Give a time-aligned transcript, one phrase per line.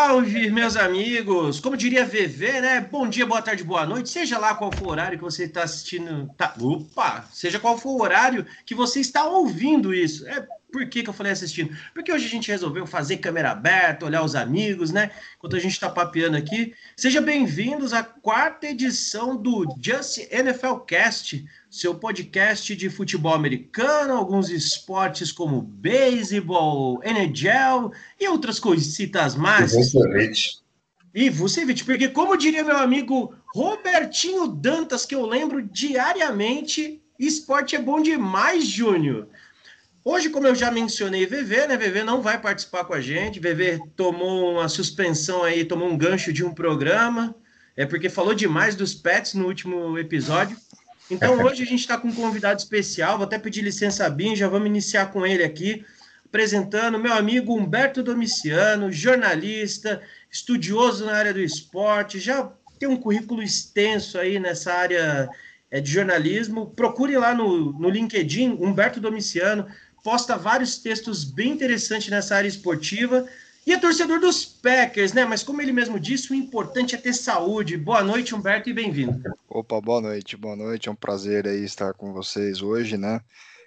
[0.00, 1.60] salve, meus amigos!
[1.60, 2.80] Como diria VV, né?
[2.80, 5.62] Bom dia, boa tarde, boa noite, seja lá qual for o horário que você está
[5.62, 6.26] assistindo.
[6.38, 7.28] Tá, opa!
[7.30, 10.26] Seja qual for o horário que você está ouvindo isso.
[10.26, 11.76] É por que, que eu falei assistindo?
[11.92, 15.10] Porque hoje a gente resolveu fazer câmera aberta, olhar os amigos, né?
[15.36, 16.72] Enquanto a gente está papeando aqui.
[16.96, 24.50] Sejam bem-vindos à quarta edição do Just NFL Cast, seu podcast de futebol americano, alguns
[24.50, 29.72] esportes como beisebol, NHL e outras coisitas mais.
[29.72, 30.58] Vucevic.
[31.14, 37.78] E Vucevic, porque como diria meu amigo Robertinho Dantas, que eu lembro diariamente, esporte é
[37.80, 39.28] bom demais, Júnior.
[40.04, 41.76] Hoje, como eu já mencionei, VV, né?
[41.76, 43.38] VV não vai participar com a gente.
[43.38, 47.34] VV tomou uma suspensão aí, tomou um gancho de um programa,
[47.76, 50.56] é porque falou demais dos pets no último episódio.
[51.10, 53.16] Então, hoje a gente está com um convidado especial.
[53.16, 55.84] Vou até pedir licença a Bin, já vamos iniciar com ele aqui,
[56.24, 60.00] apresentando meu amigo Humberto Domiciano, jornalista,
[60.30, 65.28] estudioso na área do esporte, já tem um currículo extenso aí nessa área
[65.70, 66.66] é, de jornalismo.
[66.66, 69.66] Procure lá no, no LinkedIn, Humberto Domiciano
[70.02, 73.26] posta vários textos bem interessantes nessa área esportiva.
[73.66, 75.24] E é torcedor dos Packers, né?
[75.26, 77.76] Mas como ele mesmo disse, o importante é ter saúde.
[77.76, 79.22] Boa noite, Humberto, e bem-vindo.
[79.48, 80.88] Opa, boa noite, boa noite.
[80.88, 83.20] É um prazer aí estar com vocês hoje, né?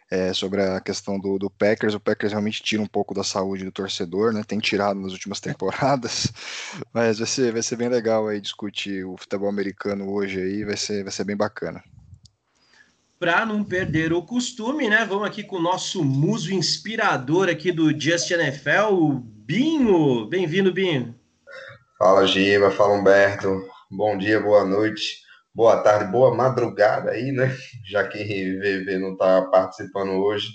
[0.10, 3.64] É, sobre a questão do, do, Packers, o Packers realmente tira um pouco da saúde
[3.64, 4.44] do torcedor, né?
[4.46, 6.32] Tem tirado nas últimas temporadas,
[6.94, 10.78] mas vai ser, vai ser bem legal aí discutir o futebol americano hoje aí, vai
[10.78, 11.84] ser, vai ser bem bacana
[13.20, 15.06] para não perder o costume, né?
[15.06, 20.26] Vamos aqui com o nosso muso inspirador aqui do Just NFL, o Binho.
[20.26, 21.14] Bem-vindo, Binho.
[22.00, 23.68] Fala, Giba, fala, Humberto.
[23.92, 25.18] Bom dia, boa noite,
[25.54, 27.54] boa tarde, boa madrugada aí, né?
[27.86, 30.48] Já que VV não está participando hoje,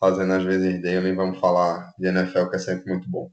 [0.00, 3.30] fazendo as vezes dele, vamos falar de NFL, que é sempre muito bom.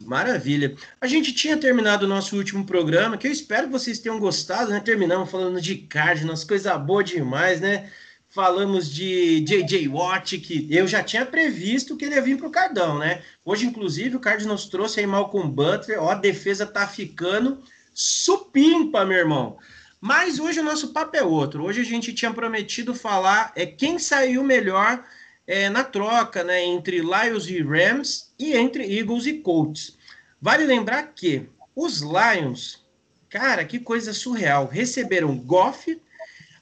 [0.00, 0.74] Maravilha.
[1.02, 4.70] A gente tinha terminado o nosso último programa, que eu espero que vocês tenham gostado,
[4.70, 4.80] né?
[4.80, 7.90] Terminamos falando de Cardinals, coisa boa demais, né?
[8.30, 9.88] Falamos de J.J.
[9.88, 13.22] Watt, que eu já tinha previsto que ele ia vir para o Cardão, né?
[13.44, 19.18] Hoje, inclusive, o Cardinals trouxe aí Malcolm Butler, ó, a defesa tá ficando supimpa, meu
[19.18, 19.58] irmão.
[20.00, 21.64] Mas hoje o nosso papo é outro.
[21.64, 25.04] Hoje a gente tinha prometido falar é quem saiu melhor
[25.46, 29.98] é, na troca, né, entre Lions e Rams e entre Eagles e Colts.
[30.40, 31.46] Vale lembrar que
[31.76, 32.82] os Lions,
[33.28, 36.00] cara, que coisa surreal, receberam Goff,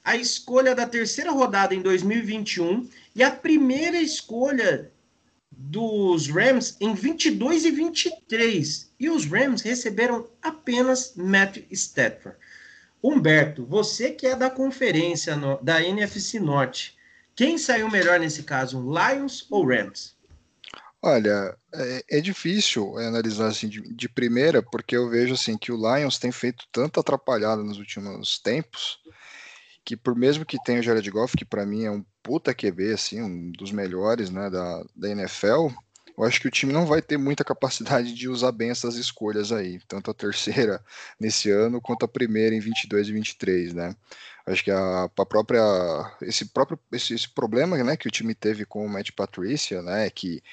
[0.09, 4.91] a escolha da terceira rodada em 2021 e a primeira escolha
[5.51, 8.91] dos Rams em 22 e 23.
[8.99, 12.35] E os Rams receberam apenas Matt Stafford.
[13.03, 16.97] Humberto, você que é da conferência no, da NFC Norte,
[17.35, 20.15] quem saiu melhor nesse caso, Lions ou Rams?
[21.03, 25.77] Olha, é, é difícil analisar assim de, de, primeira, porque eu vejo assim que o
[25.77, 28.97] Lions tem feito tanta atrapalhada nos últimos tempos
[29.89, 32.93] que por mesmo que tenha o Jared Goff, que para mim é um puta QB,
[32.93, 35.69] assim, um dos melhores, né, da, da NFL,
[36.15, 39.51] eu acho que o time não vai ter muita capacidade de usar bem essas escolhas
[39.51, 40.79] aí, tanto a terceira
[41.19, 43.95] nesse ano quanto a primeira em 22 e 23, né?
[44.45, 45.63] Acho que a, a própria
[46.21, 50.07] esse próprio esse, esse, problema, né, que o time teve com o Matt Patricia, né,
[50.11, 50.43] que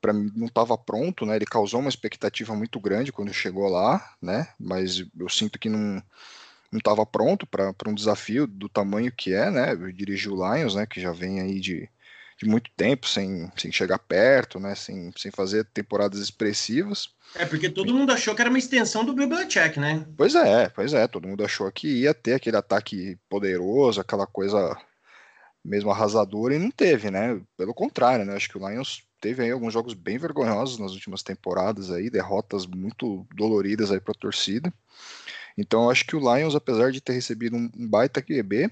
[0.00, 1.34] para mim não estava pronto, né?
[1.34, 4.46] Ele causou uma expectativa muito grande quando chegou lá, né?
[4.60, 6.00] Mas eu sinto que não
[6.70, 9.74] não estava pronto para um desafio do tamanho que é, né?
[9.92, 10.86] Dirigir o Lions, né?
[10.86, 11.88] Que já vem aí de,
[12.38, 14.74] de muito tempo sem, sem chegar perto, né?
[14.74, 17.10] Sem, sem fazer temporadas expressivas.
[17.34, 20.06] É, porque todo mundo achou que era uma extensão do Belichick, né?
[20.16, 21.08] Pois é, pois é.
[21.08, 24.76] Todo mundo achou que ia ter aquele ataque poderoso, aquela coisa
[25.64, 27.40] mesmo arrasadora, e não teve, né?
[27.56, 28.34] Pelo contrário, né?
[28.34, 32.64] Acho que o Lions teve aí alguns jogos bem vergonhosos nas últimas temporadas aí, derrotas
[32.64, 34.72] muito doloridas aí para a torcida.
[35.56, 38.70] Então eu acho que o Lions, apesar de ter recebido um, um baita QB,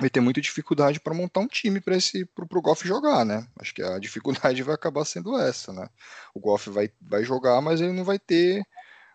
[0.00, 3.46] vai ter muita dificuldade para montar um time para esse pro, pro Goff jogar, né?
[3.58, 5.88] Acho que a dificuldade vai acabar sendo essa, né?
[6.34, 8.64] O Goff vai, vai jogar, mas ele não vai ter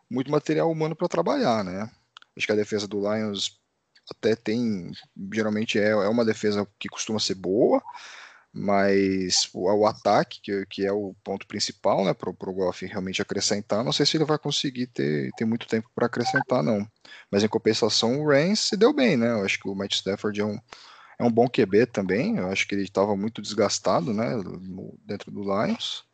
[0.10, 1.90] muito material humano para trabalhar, né?
[2.36, 3.60] Acho que a defesa do Lions
[4.12, 4.92] até tem,
[5.34, 7.82] geralmente é, é uma defesa que costuma ser boa,
[8.54, 13.92] mas o, ataque, que, é o ponto principal, né, para o Goff realmente acrescentar, não
[13.92, 16.88] sei se ele vai conseguir ter, ter muito tempo para acrescentar, não.
[17.32, 19.32] Mas em compensação, o Reigns se deu bem, né?
[19.32, 20.60] Eu acho que o Matt Stafford é um,
[21.18, 22.38] é um bom QB também.
[22.38, 26.06] Eu acho que ele estava muito desgastado, né, no, dentro do Lions.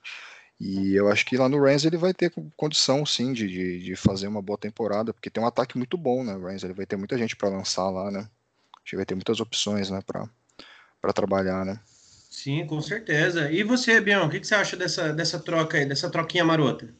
[0.59, 3.95] E eu acho que lá no Rams ele vai ter condição, sim, de, de, de,
[3.95, 6.35] fazer uma boa temporada, porque tem um ataque muito bom, né?
[6.35, 8.19] O Rams ele vai ter muita gente para lançar lá, né?
[8.19, 11.79] Acho que vai ter muitas opções, né, para trabalhar, né?
[12.29, 13.51] Sim, com certeza.
[13.51, 16.93] E você, Bião, o que, que você acha dessa, dessa troca aí, dessa troquinha marota?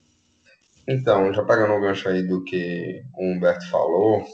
[0.88, 4.26] Então, já pegando o gancho aí do que o Humberto falou,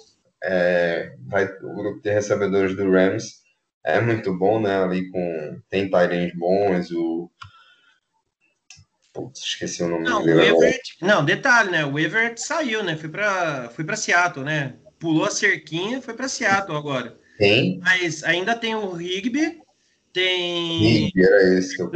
[0.41, 3.43] é, vai, o grupo de recebedores do Rams
[3.83, 4.81] é muito bom, né?
[4.81, 5.61] Ali com.
[5.69, 7.29] Tem Tyrants bons, o.
[9.13, 10.39] Putz, esqueci o nome não, dele.
[10.39, 11.85] O Everett, não, detalhe, né?
[11.85, 12.95] O Everett saiu, né?
[12.95, 14.75] Foi para foi para Seattle, né?
[14.97, 17.17] Pulou a cerquinha, foi para Seattle agora.
[17.37, 17.79] Tem.
[17.81, 19.61] Mas ainda tem o Rigby,
[20.15, 20.77] tem.
[20.79, 21.91] Rigby, era esse que eu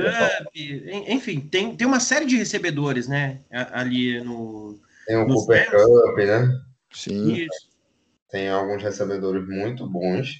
[1.07, 3.39] Enfim, tem, tem uma série de recebedores, né?
[3.49, 4.77] Ali no.
[5.07, 6.49] Tem o Cooper Cup, né?
[6.91, 7.33] Sim.
[7.33, 7.69] Isso.
[8.29, 10.35] Tem alguns recebedores muito bons.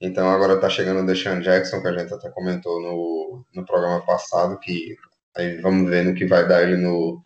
[0.00, 4.00] Então agora tá chegando o Deshaun Jackson, que a gente até comentou no, no programa
[4.06, 4.96] passado, que
[5.36, 7.22] aí vamos ver no que vai dar ele no,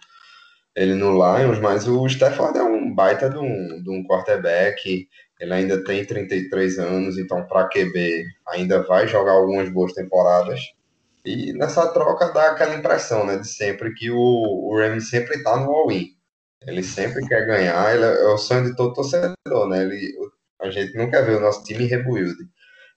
[0.75, 5.09] ele no Lions, mas o Stafford é um baita de um, de um quarterback,
[5.41, 10.61] ele ainda tem 33 anos, então para QB ainda vai jogar algumas boas temporadas.
[11.25, 15.57] E nessa troca dá aquela impressão, né, de sempre que o, o Rams sempre tá
[15.59, 16.07] no all-in.
[16.67, 19.83] Ele sempre quer ganhar, ele é, é o sonho de todo torcedor, né?
[19.83, 20.13] Ele,
[20.61, 22.35] a gente quer ver o nosso time rebuild.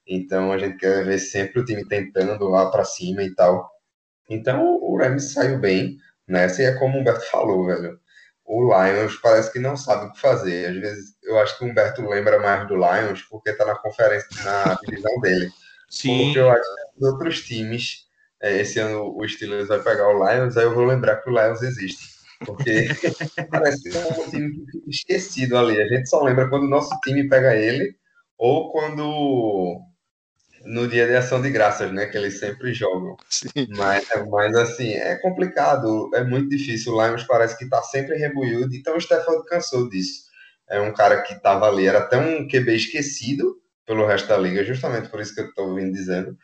[0.07, 3.69] Então a gente quer ver sempre o time tentando lá para cima e tal.
[4.29, 5.97] Então o Rams saiu bem
[6.27, 7.99] nessa e é como o Humberto falou, velho.
[8.53, 10.71] O Lions parece que não sabe o que fazer.
[10.71, 14.27] Às vezes eu acho que o Humberto lembra mais do Lions porque tá na conferência,
[14.43, 15.49] na divisão dele.
[15.89, 16.25] Sim.
[16.25, 18.07] Porque eu acho que os outros times,
[18.41, 21.33] é, esse ano o Steelers vai pegar o Lions, aí eu vou lembrar que o
[21.33, 22.09] Lions existe.
[22.45, 22.89] Porque
[23.49, 25.81] parece que é um time esquecido ali.
[25.81, 27.95] A gente só lembra quando o nosso time pega ele
[28.37, 29.79] ou quando
[30.65, 32.05] no dia de ação de graças, né?
[32.05, 33.17] Que eles sempre jogam.
[33.29, 33.67] Sim.
[33.69, 36.93] Mas, mas assim, é complicado, é muito difícil.
[36.93, 40.29] O Lions parece que tá sempre rebuild, então o Stefan cansou disso.
[40.69, 44.63] É um cara que tava ali, era até um QB esquecido pelo resto da liga,
[44.63, 46.37] justamente por isso que eu tô vindo dizendo.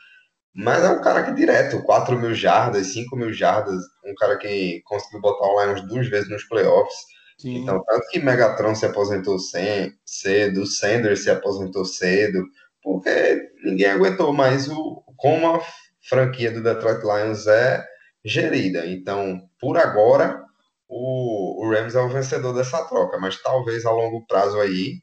[0.53, 4.81] Mas é um cara que direto, 4 mil jardas, 5 mil jardas, um cara que
[4.85, 6.95] conseguiu botar o Lions duas vezes nos playoffs.
[7.37, 7.57] Sim.
[7.57, 12.43] Então, tanto que Megatron se aposentou cedo, Sanders se aposentou cedo,
[12.87, 15.61] porque ninguém aguentou mais o, como a
[16.07, 17.85] franquia do Detroit Lions é
[18.23, 18.87] gerida.
[18.87, 20.41] Então, por agora,
[20.87, 25.01] o, o Rams é o vencedor dessa troca, mas talvez a longo prazo aí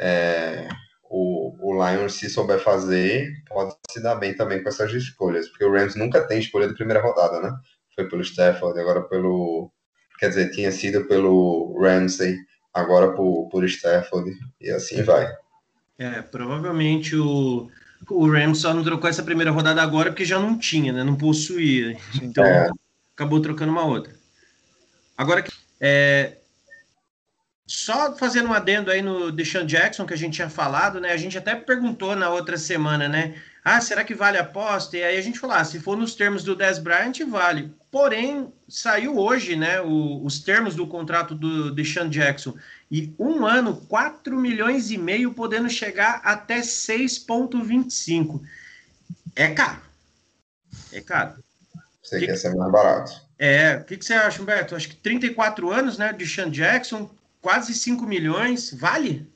[0.00, 0.68] é,
[1.10, 5.66] o, o Lions, se souber fazer, pode se dar bem também com essas escolhas, porque
[5.66, 7.50] o Rams nunca tem escolha de primeira rodada, né?
[7.94, 9.70] Foi pelo Stafford, agora pelo.
[10.18, 12.38] Quer dizer, tinha sido pelo Ramsey,
[12.72, 14.30] agora por, por Stafford,
[14.60, 15.30] e assim vai.
[15.98, 17.68] É, provavelmente o,
[18.08, 21.02] o Rams só não trocou essa primeira rodada agora porque já não tinha, né?
[21.02, 21.98] Não possuía.
[22.22, 22.70] Então é.
[23.14, 24.14] acabou trocando uma outra.
[25.16, 25.44] Agora,
[25.80, 26.36] é,
[27.66, 31.12] só fazendo um adendo aí no Deshaun Jackson que a gente tinha falado, né?
[31.12, 33.34] A gente até perguntou na outra semana, né?
[33.70, 34.96] Ah, será que vale a aposta?
[34.96, 37.70] E aí a gente falou, ah, se for nos termos do Des Bryant, vale.
[37.90, 42.54] Porém, saiu hoje, né, o, os termos do contrato do Deshaun Jackson.
[42.90, 48.40] E um ano, 4 milhões e meio, podendo chegar até 6,25.
[49.36, 49.82] É caro.
[50.90, 51.44] É caro.
[52.02, 53.12] Você que quer ser mais barato.
[53.38, 54.74] É, o que, que, você acha, Humberto?
[54.76, 57.10] Acho que 34 anos, né, de Sean Jackson,
[57.42, 59.30] quase 5 milhões, vale?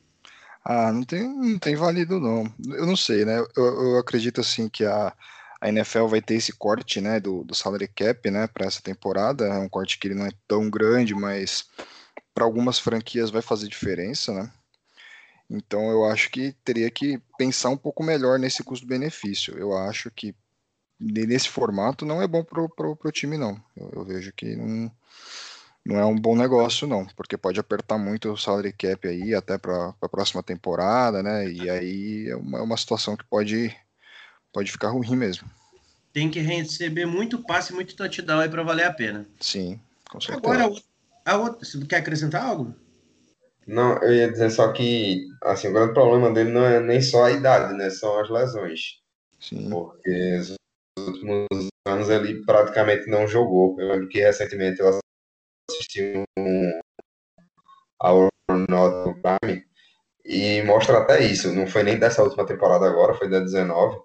[0.65, 2.45] Ah, não tem, não tem valido, não.
[2.69, 3.39] Eu não sei, né?
[3.57, 5.13] Eu, eu acredito, assim, que a,
[5.61, 9.47] a NFL vai ter esse corte, né, do, do salary cap, né, para essa temporada.
[9.47, 11.67] É um corte que ele não é tão grande, mas
[12.35, 14.53] para algumas franquias vai fazer diferença, né?
[15.51, 19.57] Então eu acho que teria que pensar um pouco melhor nesse custo-benefício.
[19.59, 20.35] Eu acho que
[20.99, 23.63] nesse formato não é bom pro, pro, pro time, não.
[23.77, 24.91] Eu, eu, vejo que não,
[25.85, 29.59] não é um bom negócio, não, porque pode apertar muito o salary cap aí até
[29.59, 31.49] para a próxima temporada, né?
[31.49, 33.77] E aí é uma, é uma situação que pode,
[34.53, 35.51] pode ficar ruim mesmo.
[36.13, 39.27] Tem que receber muito passe, muito touchdown aí para valer a pena.
[39.41, 40.39] Sim, com certeza.
[40.39, 40.73] Agora,
[41.25, 42.75] a outra, você quer acrescentar algo?
[43.67, 47.25] Não, eu ia dizer só que assim, o grande problema dele não é nem só
[47.25, 47.91] a idade, né?
[47.91, 49.01] São as lesões.
[49.41, 49.69] Sim.
[49.69, 50.57] Porque os
[51.07, 51.47] últimos
[51.87, 53.81] anos ele praticamente não jogou.
[53.81, 55.03] Eu lembro que recentemente eu
[55.93, 56.81] assisti um
[58.01, 58.29] ao
[58.69, 59.65] Not Prime
[60.25, 61.53] e mostra até isso.
[61.53, 63.99] Não foi nem dessa última temporada agora, foi da 19.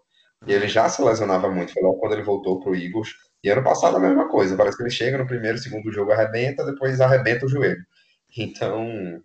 [0.45, 1.73] E ele já se lesionava muito.
[1.73, 3.09] Foi logo quando ele voltou pro Eagles.
[3.43, 4.55] E ano passado a mesma coisa.
[4.55, 7.83] Parece que ele chega no primeiro, segundo jogo, arrebenta, depois arrebenta o joelho.
[8.37, 9.21] Então,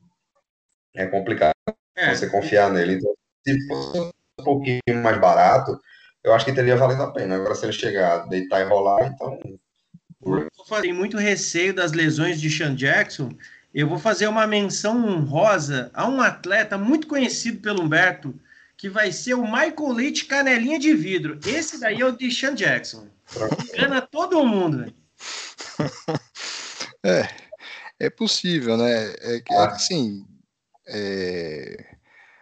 [0.94, 1.52] é complicado
[1.96, 2.14] é.
[2.14, 2.94] você confiar nele.
[2.94, 3.12] Então,
[3.46, 5.78] se fosse um pouquinho mais barato,
[6.24, 7.36] eu acho que teria valido a pena.
[7.36, 9.38] Agora, se ele chegar, deitar e rolar, então.
[10.80, 13.30] Tem muito receio das lesões de Sean Jackson.
[13.74, 18.34] Eu vou fazer uma menção honrosa a um atleta muito conhecido pelo Humberto,
[18.76, 21.38] que vai ser o Michael Leite Canelinha de Vidro.
[21.46, 23.08] Esse daí é o de Sean Jackson.
[23.72, 24.94] Engana todo mundo, velho.
[27.04, 27.28] É,
[27.98, 29.12] é possível, né?
[29.20, 30.24] É, é assim,
[30.86, 31.96] é,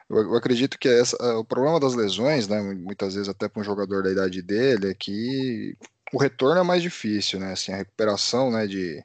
[0.08, 3.64] eu, eu, acredito que essa, o problema das lesões, né, muitas vezes até para um
[3.64, 5.78] jogador da idade dele, é que
[6.12, 7.52] o retorno é mais difícil, né?
[7.52, 9.04] Assim, a recuperação, né, de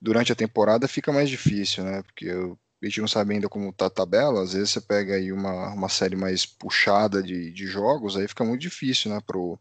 [0.00, 2.02] durante a temporada fica mais difícil, né?
[2.02, 5.14] Porque eu, a gente não sabe ainda como tá a tabela, às vezes você pega
[5.14, 9.58] aí uma, uma série mais puxada de, de jogos, aí fica muito difícil, né, pro,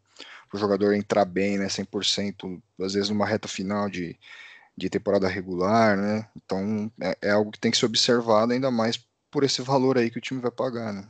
[0.50, 4.18] pro jogador entrar bem, né, 100%, às vezes numa reta final de,
[4.78, 6.28] de temporada regular, né?
[6.36, 9.00] Então é, é, algo que tem que ser observado ainda mais
[9.32, 11.08] por esse valor aí que o time vai pagar, né?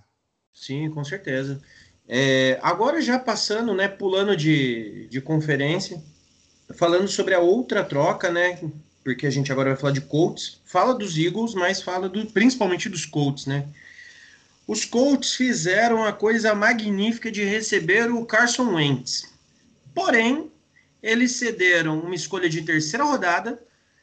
[0.54, 1.62] Sim, com certeza.
[2.08, 6.02] É, agora já passando, né, pulando de, de conferência,
[6.76, 8.60] falando sobre a outra troca, né,
[9.04, 12.90] porque a gente agora vai falar de Colts, fala dos Eagles, mas fala do, principalmente
[12.90, 13.68] dos Colts, né?
[14.68, 19.32] Os Colts fizeram a coisa magnífica de receber o Carson Wentz.
[19.94, 20.52] Porém,
[21.04, 23.62] eles cederam uma escolha de terceira rodada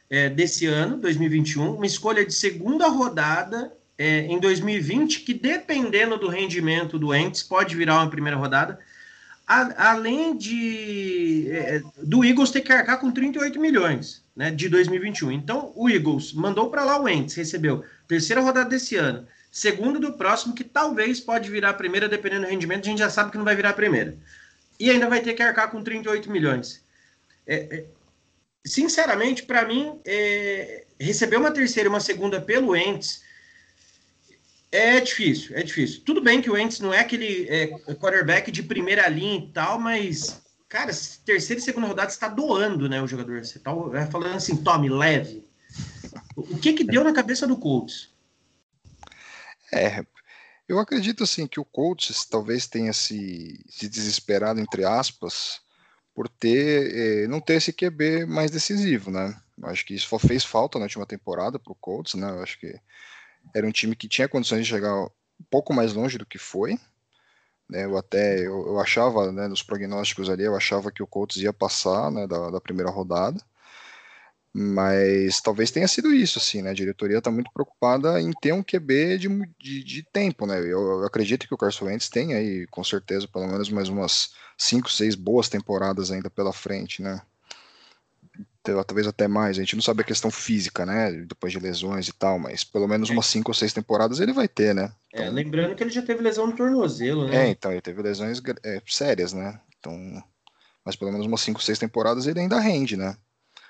[0.09, 6.27] é, desse ano, 2021, uma escolha de segunda rodada é, em 2020, que dependendo do
[6.27, 8.79] rendimento do Ents, pode virar uma primeira rodada,
[9.47, 15.31] a, além de é, do Eagles ter que arcar com 38 milhões né, de 2021.
[15.31, 20.13] Então, o Eagles mandou para lá o Ents, recebeu terceira rodada desse ano, segundo do
[20.13, 23.37] próximo, que talvez pode virar a primeira, dependendo do rendimento, a gente já sabe que
[23.37, 24.17] não vai virar a primeira.
[24.79, 26.83] E ainda vai ter que arcar com 38 milhões.
[27.45, 27.85] É, é,
[28.65, 33.22] sinceramente, para mim, é, receber uma terceira e uma segunda pelo Ents
[34.73, 36.01] é difícil, é difícil.
[36.03, 39.79] Tudo bem que o Ents não é aquele é, quarterback de primeira linha e tal,
[39.79, 40.91] mas, cara,
[41.23, 43.45] terceira e segunda rodada está doando, né, o jogador.
[43.45, 45.45] Você é, falando assim, tome, leve.
[46.35, 48.11] O que que deu na cabeça do Colts?
[49.71, 50.03] É,
[50.67, 55.61] eu acredito assim que o Colts talvez tenha se, se desesperado entre aspas
[56.15, 59.35] por ter eh, não ter esse QB mais decisivo, né?
[59.63, 62.29] Acho que isso fez falta na última temporada para o Colts, né?
[62.29, 62.79] Eu acho que
[63.53, 65.09] era um time que tinha condições de chegar um
[65.49, 66.77] pouco mais longe do que foi.
[67.69, 67.85] Né?
[67.85, 71.53] Eu até eu, eu achava, né, nos prognósticos ali, eu achava que o Colts ia
[71.53, 73.39] passar né, da, da primeira rodada.
[74.55, 76.69] Mas talvez tenha sido isso, assim, né?
[76.69, 79.27] A diretoria está muito preocupada em ter um QB de,
[79.59, 80.59] de, de tempo, né?
[80.59, 84.35] Eu, eu, acredito que o Carson Wentz tem aí, com certeza, pelo menos mais umas
[84.55, 87.19] cinco, seis boas temporadas ainda pela frente, né?
[88.63, 89.57] Talvez até mais.
[89.57, 91.11] A gente não sabe a questão física, né?
[91.11, 94.47] Depois de lesões e tal, mas pelo menos umas cinco ou seis temporadas ele vai
[94.47, 94.91] ter, né?
[95.13, 97.47] É, então, é, lembrando que ele já teve lesão no tornozelo, né?
[97.47, 99.59] É, então, ele teve lesões é, sérias, né?
[99.79, 100.23] Então,
[100.85, 103.17] mas pelo menos umas cinco, seis temporadas ele ainda rende, né?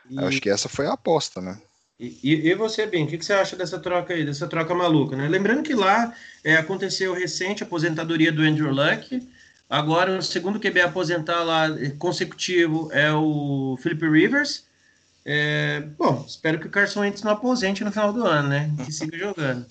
[0.10, 0.20] E...
[0.20, 1.60] Acho que essa foi a aposta, né?
[2.00, 5.16] E, e, você, Ben, o que, que, você acha dessa troca aí, dessa troca maluca,
[5.16, 5.28] né?
[5.30, 9.26] Lembrando que lá é, aconteceu recente a aposentadoria do Andrew Luck,
[9.70, 14.66] agora o segundo QB a aposentar lá é, consecutivo é o Philip Rivers.
[15.26, 18.72] É, bom, espero que o Carson Wentz não aposente no final do ano, né?
[18.86, 19.66] Que siga jogando.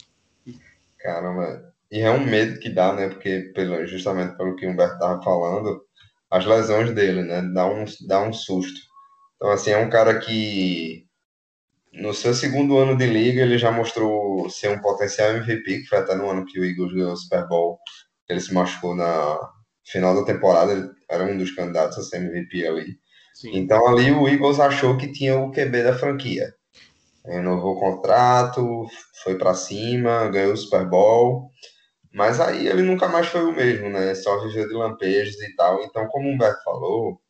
[0.98, 3.08] Caramba, e é um medo que dá, né?
[3.08, 5.84] Porque pelo, justamente pelo que o Humberto estava falando,
[6.30, 7.42] as lesões dele, né?
[7.52, 8.80] Dá um, dá um susto.
[9.36, 11.06] Então, assim, é um cara que
[11.92, 15.98] no seu segundo ano de liga ele já mostrou ser um potencial MVP, que foi
[15.98, 17.78] até no ano que o Eagles ganhou o Super Bowl,
[18.28, 19.38] ele se machucou na
[19.84, 22.98] final da temporada, ele era um dos candidatos a ser MVP ali.
[23.42, 23.56] Sim.
[23.56, 26.54] Então ali o Eagles achou que tinha o QB da franquia.
[27.26, 28.86] Renovou o contrato,
[29.24, 31.50] foi para cima, ganhou o Super Bowl,
[32.12, 34.14] mas aí ele nunca mais foi o mesmo, né?
[34.14, 35.82] Só viveu de lampejos e tal.
[35.84, 37.20] Então, como o Humberto falou,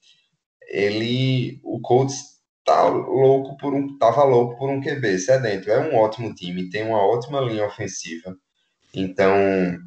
[0.69, 5.71] ele, o Colts tá louco por um, tava louco por um QB sedento.
[5.71, 8.37] É um ótimo time, tem uma ótima linha ofensiva,
[8.95, 9.35] então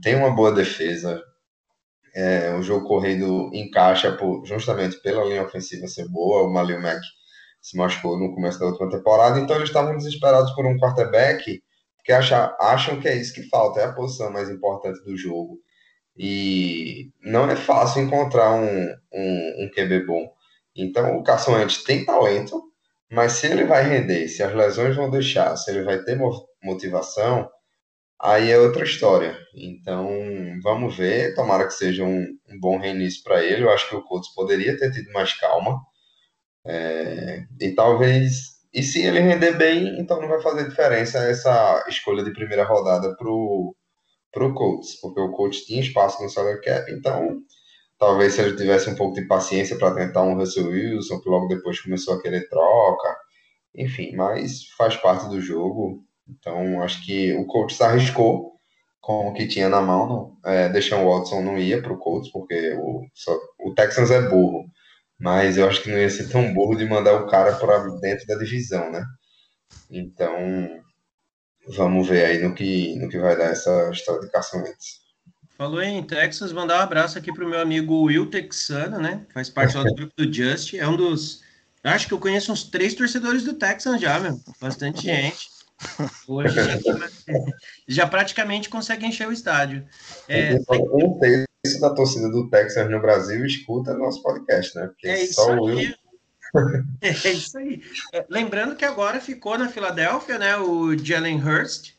[0.04, 1.22] tem uma boa defesa.
[2.16, 6.44] É, o jogo corrido encaixa por, justamente pela linha ofensiva ser boa.
[6.44, 7.02] O Malil Mack
[7.62, 11.62] se machucou no começo da última temporada, então eles estavam desesperados por um quarterback
[12.06, 15.60] que acha, acham que é isso que falta, é a posição mais importante do jogo.
[16.16, 20.32] E não é fácil encontrar um, um, um QB bom.
[20.76, 22.62] Então, o Carson Wentz tem talento,
[23.12, 26.18] mas se ele vai render, se as lesões vão deixar, se ele vai ter
[26.64, 27.50] motivação,
[28.26, 29.38] aí é outra história.
[29.56, 30.10] Então,
[30.62, 31.36] vamos ver.
[31.36, 33.64] Tomara que seja um, um bom reinício para ele.
[33.64, 35.80] Eu acho que o Colts poderia ter tido mais calma.
[36.66, 38.56] É, e talvez.
[38.74, 43.16] E se ele render bem, então não vai fazer diferença essa escolha de primeira rodada
[43.16, 43.76] para o
[44.54, 47.42] Colts, porque o Colts tinha espaço no salary cap, então
[47.98, 51.48] Talvez se ele tivesse um pouco de paciência para tentar um Russell Wilson, que logo
[51.48, 53.16] depois começou a querer troca.
[53.76, 56.04] Enfim, mas faz parte do jogo.
[56.28, 58.56] Então, acho que o Colts arriscou
[59.00, 60.38] com o que tinha na mão.
[60.44, 64.66] É, o Watson não ia para o Colts, porque o, só, o Texans é burro.
[65.20, 68.26] Mas eu acho que não ia ser tão burro de mandar o cara para dentro
[68.26, 69.06] da divisão, né?
[69.90, 70.82] Então,
[71.68, 75.06] vamos ver aí no que, no que vai dar essa história de Carson Wentz.
[75.58, 79.26] Falou em Texas, mandar um abraço aqui pro meu amigo Will Texano, né?
[79.34, 80.74] Faz parte lá do grupo do Just.
[80.74, 81.42] É um dos.
[81.82, 84.38] Acho que eu conheço uns três torcedores do Texas já, meu.
[84.60, 85.55] Bastante gente.
[86.28, 86.56] Hoje
[87.88, 89.86] já praticamente consegue encher o estádio.
[90.28, 90.58] É,
[90.92, 94.88] um terço da torcida do Texas no Brasil escuta nosso podcast, né?
[94.88, 95.94] Porque é só o Will.
[97.02, 97.84] É isso aí.
[98.14, 100.56] É, lembrando que agora ficou na Filadélfia, né?
[100.58, 101.94] O Jalen Hurst.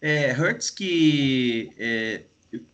[0.00, 2.22] É, Hurts que é,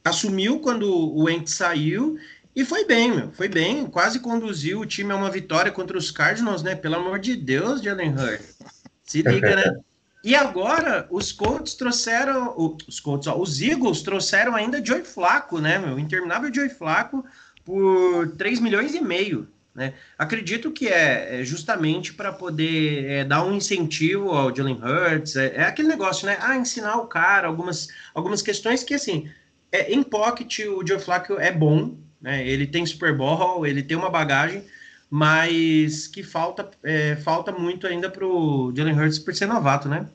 [0.03, 2.19] assumiu quando o Ent saiu
[2.57, 3.31] e foi bem, meu.
[3.33, 3.85] Foi bem.
[3.87, 6.75] Quase conduziu o time a uma vitória contra os Cardinals, né?
[6.75, 8.57] Pelo amor de Deus, Jalen Hurts.
[9.05, 9.77] Se liga, né?
[10.29, 12.55] E agora os Colts trouxeram,
[12.87, 15.99] os Colts, ó, os Eagles trouxeram ainda Joey Flaco, né, meu?
[15.99, 17.25] Interminável Joey Flaco
[17.65, 19.49] por 3 milhões e meio.
[19.75, 19.95] Né?
[20.19, 25.47] Acredito que é, é justamente para poder é, dar um incentivo ao Jalen Hurts, é,
[25.57, 26.37] é, aquele negócio, né?
[26.43, 29.31] Ah, ensinar o cara algumas, algumas questões que, assim,
[29.73, 32.47] é, em pocket o Joe Flacco é bom, né?
[32.47, 34.63] Ele tem Super Bowl, ele tem uma bagagem,
[35.09, 40.07] mas que falta, é, falta muito ainda para o Jalen Hurts por ser novato, né?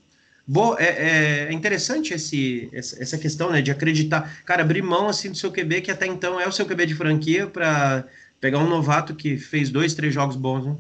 [0.46, 5.38] Boa, é, é, interessante esse, essa questão né, de acreditar, cara, abrir mão assim do
[5.38, 8.06] seu QB, que até então é o seu QB de franquia, para
[8.42, 10.76] pegar um novato que fez dois, três jogos bons, né?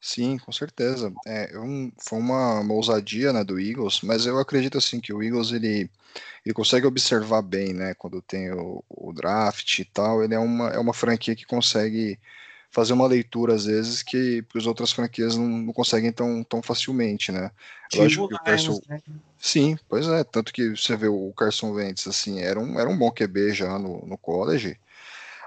[0.00, 1.12] Sim, com certeza.
[1.24, 5.22] É, um, foi uma, uma ousadia né, do Eagles, mas eu acredito assim que o
[5.22, 5.88] Eagles ele,
[6.44, 7.94] ele consegue observar bem, né?
[7.94, 12.18] Quando tem o, o draft e tal, ele é uma, é uma franquia que consegue
[12.70, 17.32] fazer uma leitura às vezes que as outras franquias não, não, conseguem tão, tão facilmente,
[17.32, 17.50] né?
[17.92, 18.80] Eu acho que o Carson...
[18.88, 19.00] Né?
[19.38, 22.96] Sim, pois é, tanto que você vê o Carson Wentz, assim, era um, era um
[22.96, 24.78] bom QB já no, no college,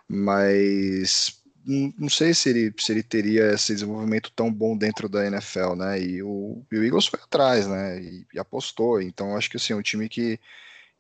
[0.08, 5.76] mas não sei se ele, se ele teria esse desenvolvimento tão bom dentro da NFL,
[5.76, 6.02] né?
[6.02, 8.02] E o, e o Eagles foi atrás, né?
[8.02, 9.02] E, e, apostou.
[9.02, 10.38] Então acho que assim, é um time que,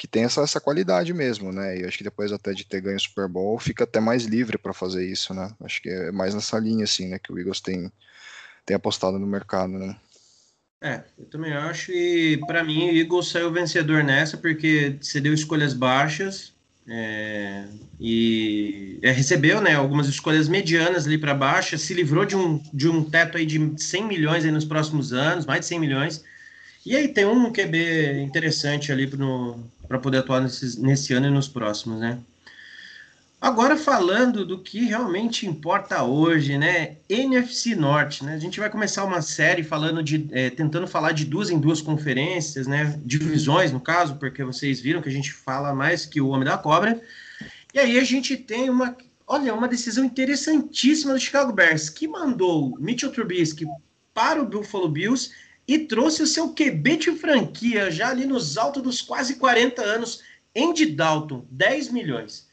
[0.03, 1.77] que tem essa, essa qualidade mesmo, né?
[1.79, 4.57] E acho que depois até de ter ganho o Super Bowl, fica até mais livre
[4.57, 5.49] para fazer isso, né?
[5.61, 7.17] Acho que é mais nessa linha, assim, né?
[7.17, 7.89] Que o Eagles tem,
[8.65, 9.95] tem apostado no mercado, né?
[10.81, 11.93] É, eu também acho.
[11.93, 16.51] E para mim, o Eagles saiu vencedor nessa, porque cedeu escolhas baixas
[16.85, 17.63] é,
[17.97, 22.89] e é, recebeu né, algumas escolhas medianas ali para baixo, se livrou de um, de
[22.89, 26.25] um teto aí de 100 milhões aí nos próximos anos, mais de 100 milhões.
[26.85, 29.07] E aí tem um QB interessante ali
[29.87, 32.19] para poder atuar nesses, nesse ano e nos próximos, né?
[33.43, 36.95] Agora falando do que realmente importa hoje, né?
[37.09, 38.35] NFC Norte, né?
[38.35, 41.81] A gente vai começar uma série falando de, é, tentando falar de duas em duas
[41.81, 42.97] conferências, né?
[43.03, 46.57] Divisões, no caso, porque vocês viram que a gente fala mais que o Homem da
[46.57, 47.01] Cobra.
[47.73, 48.95] E aí a gente tem uma,
[49.27, 53.65] olha, uma decisão interessantíssima do Chicago Bears, que mandou Mitchell Trubisky
[54.13, 55.31] para o Buffalo Bills
[55.67, 60.21] e trouxe o seu QB de franquia já ali nos altos dos quase 40 anos,
[60.55, 62.47] Andy Dalton, 10 milhões.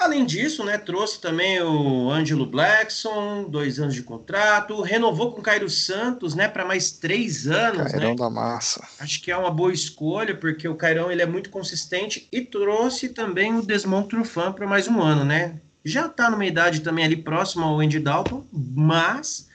[0.00, 5.42] Além disso, né, trouxe também o Ângelo Blackson, dois anos de contrato, renovou com o
[5.42, 7.92] Cairo Santos, né, para mais três anos.
[7.92, 8.16] Cairão né?
[8.16, 8.82] da massa.
[8.98, 13.10] Acho que é uma boa escolha, porque o Cairão ele é muito consistente e trouxe
[13.10, 15.60] também o Desmond Trufant para mais um ano, né?
[15.84, 19.50] Já está numa idade também ali próxima ao Andy Dalton, mas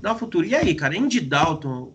[0.00, 0.46] dá o futuro.
[0.46, 1.92] E aí, cara, Andy Dalton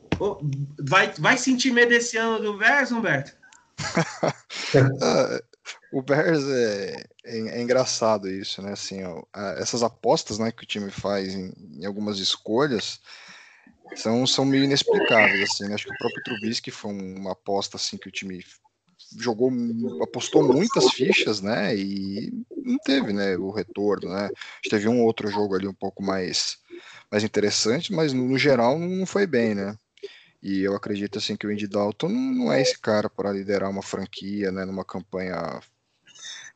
[0.80, 3.34] vai, vai sentir medo esse ano do Verso, Humberto?
[5.02, 5.42] Ah,
[5.92, 8.74] o Bears é, é, é, engraçado isso, né?
[8.74, 9.24] Assim, ó,
[9.58, 13.00] essas apostas né, que o time faz em, em, algumas escolhas
[13.96, 15.76] são, são meio inexplicáveis, assim, né?
[15.76, 18.44] Acho que o próprio Trubisky foi uma aposta assim que o time
[19.18, 19.52] jogou,
[20.02, 21.76] apostou muitas fichas, né?
[21.76, 22.34] E
[22.66, 24.30] não teve, né, o retorno, né?
[24.70, 26.58] Teve um outro jogo ali um pouco mais
[27.12, 29.78] mais interessante, mas no, no geral não foi bem, né?
[30.44, 33.82] E eu acredito assim que o Andy Dalton não é esse cara para liderar uma
[33.82, 35.62] franquia, né, numa campanha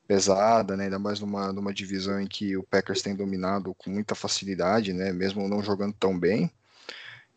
[0.05, 0.85] pesada, né?
[0.85, 5.11] ainda mais numa, numa divisão em que o Packers tem dominado com muita facilidade, né?
[5.11, 6.51] mesmo não jogando tão bem.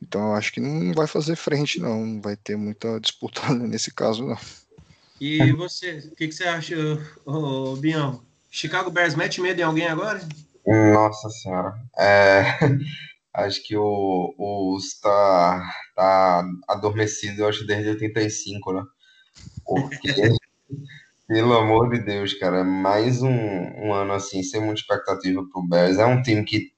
[0.03, 2.07] Então eu acho que não vai fazer frente, não.
[2.07, 4.39] Não vai ter muita disputa nesse caso, não.
[5.21, 6.75] E você, o que, que, você acha,
[7.27, 8.23] ô, Bião?
[8.51, 10.21] Chicago Bears mete medo em alguém agora?
[10.67, 11.75] Nossa senhora.
[11.99, 12.43] É,
[13.35, 15.63] acho que o, o está
[16.01, 18.83] tá adormecido, eu acho, desde 85, né?
[19.65, 20.13] Porque
[21.31, 25.97] Pelo amor de Deus, cara, mais um, um ano assim, sem muita expectativa pro Bears.
[25.97, 26.73] É um time que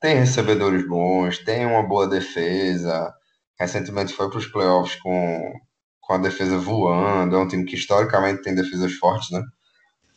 [0.00, 3.12] tem recebedores bons, tem uma boa defesa.
[3.58, 5.52] Recentemente foi para os playoffs com,
[6.00, 7.34] com a defesa voando.
[7.34, 9.42] É um time que historicamente tem defesas fortes, né?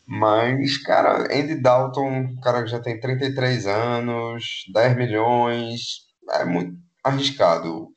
[0.05, 7.87] Mas, cara, Andy Dalton, cara que já tem 33 anos, 10 milhões, é muito arriscado.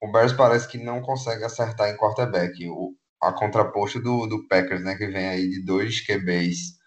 [0.00, 2.68] O Bears parece que não consegue acertar em quarterback.
[2.68, 6.78] O, a contraposto do, do Packers, né, que vem aí de dois QBs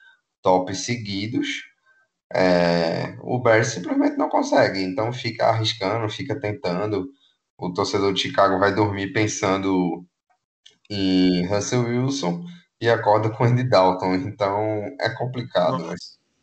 [0.41, 1.47] top seguidos,
[2.33, 4.81] é, o Bears simplesmente não consegue.
[4.81, 7.07] Então fica arriscando, fica tentando.
[7.57, 10.05] O torcedor de Chicago vai dormir pensando
[10.89, 12.43] em Russell Wilson
[12.79, 14.15] e acorda com Andy Dalton.
[14.15, 15.93] Então é complicado.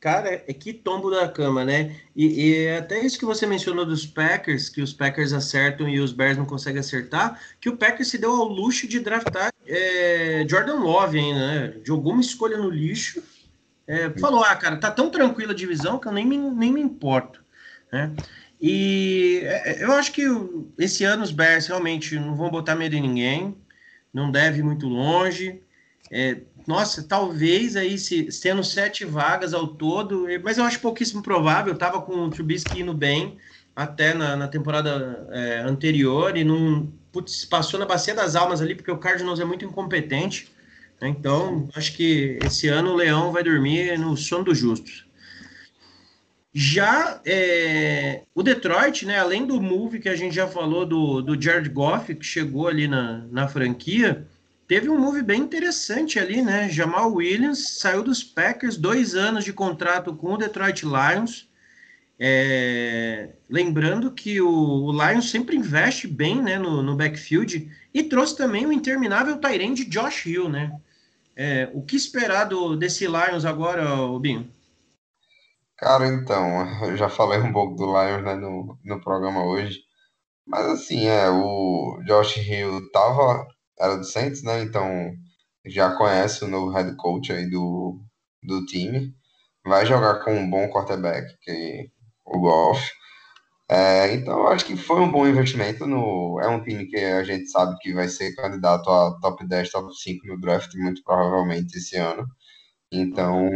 [0.01, 1.97] Cara, é que tombo da cama, né?
[2.15, 6.13] E, e, até isso que você mencionou dos Packers, que os Packers acertam e os
[6.13, 10.77] Bears não conseguem acertar, que o Packers se deu ao luxo de draftar é, Jordan
[10.77, 11.75] Love ainda, né?
[11.85, 13.21] Jogou uma escolha no lixo,
[13.89, 16.81] é, falou, ah, cara, tá tão tranquila a divisão que eu nem me, nem me
[16.81, 17.45] importo,
[17.93, 18.15] né?
[18.61, 20.23] E é, eu acho que
[20.79, 23.57] esse ano os Bears realmente não vão botar medo em ninguém,
[24.15, 25.61] não deve ir muito longe,
[26.11, 31.72] é, nossa, talvez aí se tendo sete vagas ao todo, mas eu acho pouquíssimo provável.
[31.72, 33.38] Eu tava com o Trubisky indo bem
[33.74, 38.74] até na, na temporada é, anterior e não putz, passou na bacia das almas ali
[38.74, 40.52] porque o Cardinals é muito incompetente.
[41.00, 41.09] Né?
[41.09, 45.07] Então, acho que esse ano o Leão vai dormir no sono dos justos.
[46.52, 51.40] Já é, o Detroit, né, além do move que a gente já falou do, do
[51.40, 54.26] Jared Goff, que chegou ali na, na franquia,
[54.68, 56.68] teve um move bem interessante ali, né?
[56.68, 61.48] Jamal Williams saiu dos Packers, dois anos de contrato com o Detroit Lions.
[62.20, 68.37] É, lembrando que o, o, Lions sempre investe bem né, no, no backfield e trouxe
[68.37, 70.78] também o interminável Tyrande Josh Hill, né?
[71.35, 73.87] É, o que esperar do, desse Lions agora,
[74.18, 74.50] Binho?
[75.76, 79.78] Cara, então, eu já falei um pouco do Lions né, no, no programa hoje,
[80.44, 83.46] mas assim, é, o Josh Hill tava
[83.81, 84.62] era do Saints, né?
[84.62, 85.12] Então
[85.67, 88.01] já conhece o novo head coach aí do,
[88.43, 89.14] do time.
[89.64, 91.91] Vai jogar com um bom quarterback, que
[92.25, 92.81] o Golf.
[93.71, 95.87] É, então acho que foi um bom investimento.
[95.87, 99.71] No, é um time que a gente sabe que vai ser candidato a top 10,
[99.71, 102.27] top 5 no draft, muito provavelmente esse ano.
[102.93, 103.51] Então,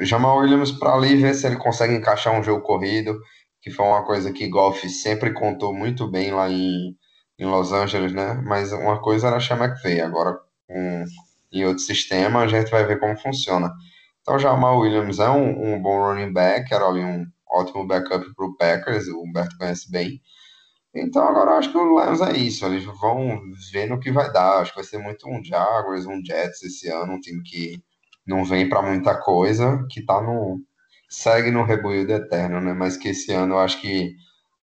[0.00, 3.18] Jamal Williams para ali ver se ele consegue encaixar um jogo corrido,
[3.60, 6.96] que foi uma coisa que Golf sempre contou muito bem lá em,
[7.38, 8.34] em Los Angeles, né?
[8.44, 11.04] Mas uma coisa era a Sean McVay, agora com,
[11.52, 13.72] em outro sistema a gente vai ver como funciona.
[14.20, 18.46] Então, Jamal Williams é um, um bom running back, era ali um ótimo backup para
[18.46, 20.20] o Packers, o Humberto conhece bem.
[20.94, 23.40] Então, agora acho que o Lions é isso, eles vão
[23.72, 24.58] ver no que vai dar.
[24.58, 27.82] Acho que vai ser muito um Jaguars, um Jets esse ano, um time que
[28.26, 30.60] não vem para muita coisa, que tá no.
[31.08, 32.72] segue no rebuild eterno, né?
[32.74, 34.14] Mas que esse ano eu acho que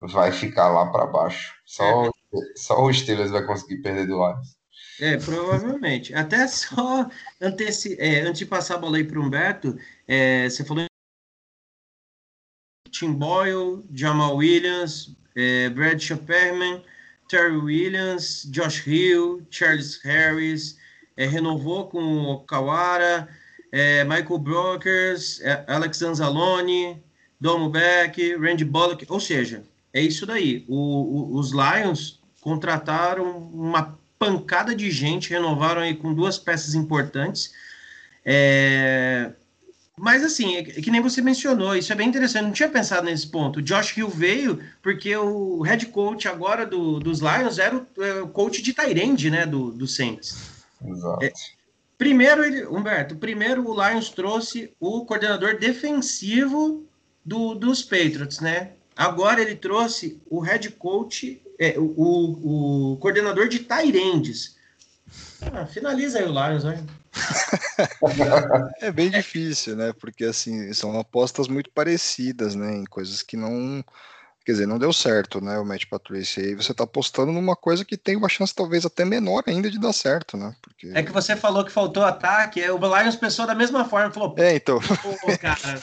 [0.01, 1.53] vai ficar lá para baixo.
[1.65, 2.09] Só é.
[2.55, 4.59] Só o Steelers vai conseguir perder do Lions.
[4.99, 6.13] É, provavelmente.
[6.13, 7.09] Até só
[7.41, 10.85] anteci é, antes de passar a bola aí para o Humberto, é, você falou
[12.91, 16.83] Tim Boyle, Jamal Williams, é, Brad Shopperman,
[17.29, 20.77] Terry Williams, Josh Hill, Charles Harris,
[21.15, 23.29] é, renovou com o Kawara,
[23.71, 27.01] é, Michael Brokers, é, Alex Anzalone,
[27.39, 29.63] Domo Beck, Randy Bullock, ou seja,
[29.93, 30.65] é isso daí.
[30.67, 37.53] O, o, os Lions contrataram uma pancada de gente, renovaram aí com duas peças importantes.
[38.25, 39.31] É...
[39.97, 43.27] Mas assim, é que nem você mencionou, isso é bem interessante, não tinha pensado nesse
[43.27, 43.59] ponto.
[43.59, 48.21] O Josh Hill veio porque o head coach agora do, dos Lions era o, é,
[48.21, 50.63] o coach de Tyrande, né, do, do Saints.
[50.85, 51.25] Exato.
[51.25, 51.33] É,
[51.97, 56.85] primeiro, ele, Humberto, primeiro o Lions trouxe o coordenador defensivo
[57.25, 58.71] do, dos Patriots, né?
[58.95, 64.57] Agora ele trouxe o head coach é, o, o coordenador de Tairendes.
[65.41, 66.83] Ah, finaliza aí o Lions, né?
[68.81, 69.93] é bem difícil, né?
[69.99, 72.77] Porque assim, são apostas muito parecidas, né?
[72.77, 73.83] Em coisas que não.
[74.45, 75.59] Quer dizer, não deu certo, né?
[75.59, 76.41] O Matt Patricia.
[76.41, 79.69] E aí você tá apostando numa coisa que tem uma chance talvez até menor ainda
[79.69, 80.55] de dar certo, né?
[80.61, 80.91] Porque...
[80.95, 84.33] É que você falou que faltou ataque, o Lions pensou da mesma forma, falou.
[84.37, 84.79] É, então.
[84.79, 85.79] Pô, cara.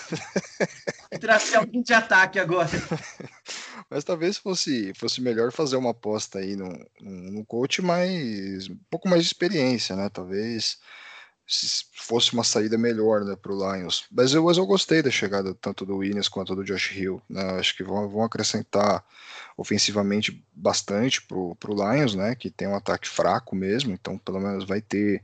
[1.21, 2.71] Trazer alguém de ataque agora.
[3.91, 6.69] Mas talvez fosse, fosse melhor fazer uma aposta aí no,
[7.01, 10.09] no coach mais um pouco mais de experiência, né?
[10.09, 10.79] Talvez
[11.93, 14.05] fosse uma saída melhor né, para o Lions.
[14.11, 17.23] Mas eu, mas eu gostei da chegada tanto do Williams quanto do Josh Hill.
[17.29, 17.43] Né?
[17.59, 19.05] Acho que vão, vão acrescentar
[19.57, 22.35] ofensivamente bastante para o Lions, né?
[22.35, 25.23] Que tem um ataque fraco mesmo, então pelo menos vai ter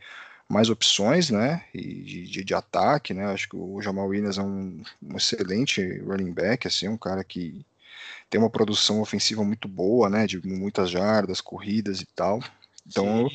[0.49, 1.65] mais opções, né?
[1.75, 3.27] E de, de, de ataque, né?
[3.27, 7.65] Acho que o Jamal Williams é um, um excelente running back, assim, um cara que
[8.33, 10.27] tem uma produção ofensiva muito boa, né?
[10.27, 12.43] De muitas jardas, corridas e tal.
[12.87, 13.31] Então eu,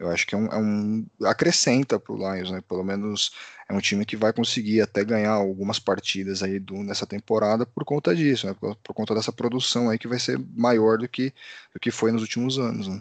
[0.00, 2.62] eu acho que é um, é um acrescenta para o Lions, né?
[2.68, 3.32] Pelo menos
[3.66, 7.82] é um time que vai conseguir até ganhar algumas partidas aí do, nessa temporada por
[7.82, 8.54] conta disso, né?
[8.60, 11.32] Por, por, conta dessa produção aí que vai ser maior do que,
[11.72, 13.00] do que foi nos últimos anos, né?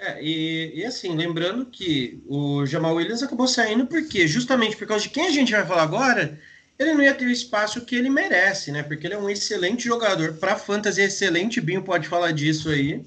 [0.00, 5.04] É, e, e, assim, lembrando que o Jamal Williams acabou saindo porque, justamente por causa
[5.04, 6.40] de quem a gente vai falar agora,
[6.78, 8.82] ele não ia ter o espaço que ele merece, né?
[8.82, 10.34] Porque ele é um excelente jogador.
[10.34, 11.60] Para fantasy, excelente.
[11.60, 13.02] Binho pode falar disso aí.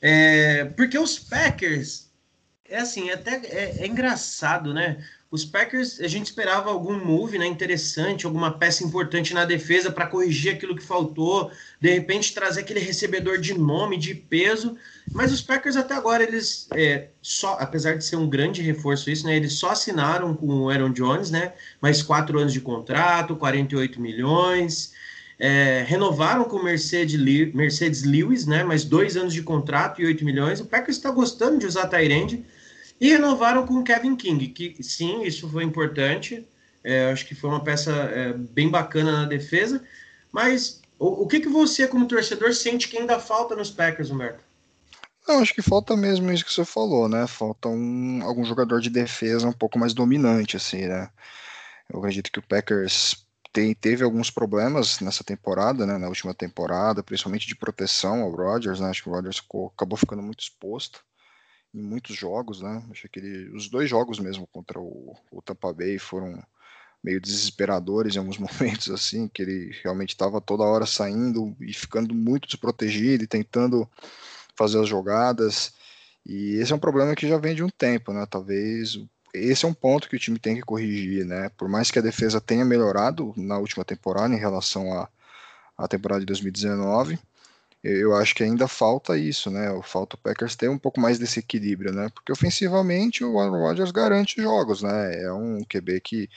[0.00, 2.05] É, porque os Packers,
[2.70, 5.04] é assim, é até é, é engraçado, né?
[5.30, 10.06] Os Packers, a gente esperava algum move né, interessante, alguma peça importante na defesa para
[10.06, 11.50] corrigir aquilo que faltou,
[11.80, 14.76] de repente trazer aquele recebedor de nome, de peso.
[15.12, 19.26] Mas os Packers até agora, eles é, só, apesar de ser um grande reforço isso,
[19.26, 19.36] né?
[19.36, 21.54] Eles só assinaram com o Aaron Jones, né?
[21.80, 24.92] Mais quatro anos de contrato, 48 milhões.
[25.38, 27.18] É, renovaram com o Mercedes,
[27.52, 28.62] Mercedes Lewis, né?
[28.62, 30.60] Mais dois anos de contrato e 8 milhões.
[30.60, 32.44] O Packers está gostando de usar Tyrande
[33.00, 36.46] e renovaram com Kevin King, que sim, isso foi importante.
[36.82, 39.84] É, acho que foi uma peça é, bem bacana na defesa.
[40.32, 44.44] Mas o, o, que, que você, como torcedor, sente que ainda falta nos Packers, Humberto?
[45.26, 47.26] Não, acho que falta mesmo isso que você falou, né?
[47.26, 51.10] Falta um, algum jogador de defesa um pouco mais dominante, assim, né?
[51.92, 55.98] Eu acredito que o Packers tem, teve alguns problemas nessa temporada, né?
[55.98, 58.88] Na última temporada, principalmente de proteção ao Rodgers, né?
[58.88, 61.04] Acho que o Rodgers ficou, acabou ficando muito exposto
[61.74, 62.82] em muitos jogos, né?
[62.90, 66.42] Acho que ele, os dois jogos mesmo contra o, o Tampa Bay foram
[67.02, 72.14] meio desesperadores em alguns momentos, assim, que ele realmente estava toda hora saindo e ficando
[72.14, 73.88] muito desprotegido e tentando
[74.56, 75.74] fazer as jogadas.
[76.24, 78.26] E esse é um problema que já vem de um tempo, né?
[78.26, 78.98] Talvez
[79.32, 81.50] esse é um ponto que o time tem que corrigir, né?
[81.56, 85.08] Por mais que a defesa tenha melhorado na última temporada em relação à,
[85.76, 87.18] à temporada de 2019,
[87.86, 89.68] eu acho que ainda falta isso, né?
[89.84, 92.08] Falta o Packers ter um pouco mais desse equilíbrio, né?
[92.14, 95.22] Porque ofensivamente o Aaron Rodgers garante jogos, né?
[95.22, 96.28] É um QB que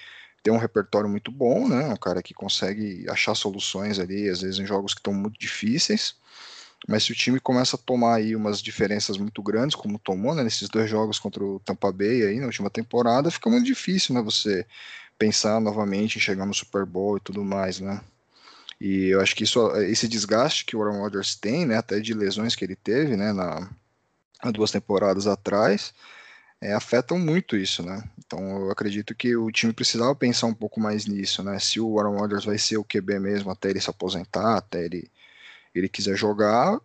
[0.44, 1.88] tem um repertório muito bom, né?
[1.90, 6.16] Um cara que consegue achar soluções ali, às vezes em jogos que estão muito difíceis.
[6.88, 10.44] Mas se o time começa a tomar aí umas diferenças muito grandes, como tomou né,
[10.44, 14.22] nesses dois jogos contra o Tampa Bay aí na última temporada, fica muito difícil, né?
[14.22, 14.66] Você
[15.18, 18.00] pensar novamente em chegar no Super Bowl e tudo mais, né?
[18.80, 22.14] E eu acho que isso, esse desgaste que o Aaron Rodgers tem, né, até de
[22.14, 23.70] lesões que ele teve, né, na,
[24.40, 25.94] há duas temporadas atrás,
[26.62, 28.04] é, afetam muito isso, né?
[28.18, 31.58] Então eu acredito que o time precisava pensar um pouco mais nisso, né?
[31.60, 35.10] Se o Aaron Rodgers vai ser o QB mesmo até ele se aposentar, até ele,
[35.74, 36.80] ele quiser jogar,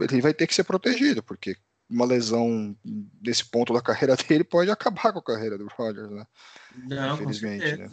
[0.00, 1.56] ele vai ter que ser protegido, porque
[1.88, 6.26] uma lesão desse ponto da carreira dele pode acabar com a carreira do Rodgers, né?
[6.76, 7.88] Não, Infelizmente, né?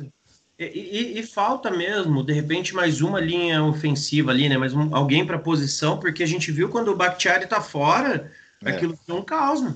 [0.73, 4.57] E, e, e, falta mesmo, de repente, mais uma linha ofensiva ali, né?
[4.57, 8.31] Mais um, alguém para posição, porque a gente viu quando o Bakhtiari tá fora,
[8.63, 8.69] é.
[8.69, 9.75] aquilo foi um caos, né?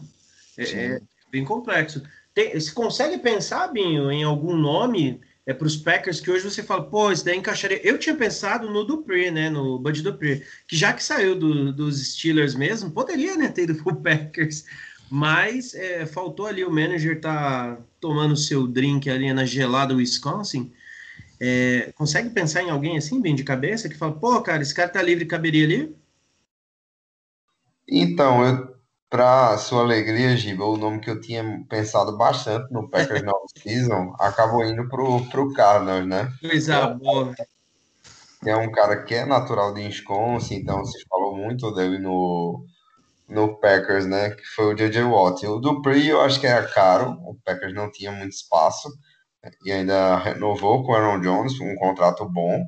[0.58, 2.04] É, é, bem complexo.
[2.34, 6.62] Tem, você consegue pensar, Binho, em algum nome é, para os Packers que hoje você
[6.62, 7.80] fala, pô, isso daí encaixaria.
[7.82, 9.50] Eu tinha pensado no Dupree, né?
[9.50, 13.76] No Bud Dupree, que já que saiu do, dos Steelers mesmo, poderia né, ter ido
[13.76, 14.66] pro Packers.
[15.10, 20.72] Mas é, faltou ali o manager tá tomando seu drink ali na gelada Wisconsin.
[21.40, 24.90] É, consegue pensar em alguém assim, bem de cabeça, que fala, pô, cara, esse cara
[24.90, 25.96] tá livre, caberia ali?
[27.88, 28.76] Então, eu,
[29.10, 34.14] para sua alegria, Giba, o nome que eu tinha pensado bastante no Packers na season
[34.20, 36.34] acabou indo pro, pro Cardinals, né?
[36.42, 37.36] Coisa é, boa.
[38.46, 42.66] É um cara que é natural de Wisconsin, então se falou muito dele no,
[43.30, 44.32] no Packers, né?
[44.32, 45.04] Que foi o J.J.
[45.04, 45.46] Watt.
[45.46, 48.90] O Dupree eu acho que era caro, o Packers não tinha muito espaço
[49.66, 52.66] e ainda renovou com o Aaron Jones, um contrato bom.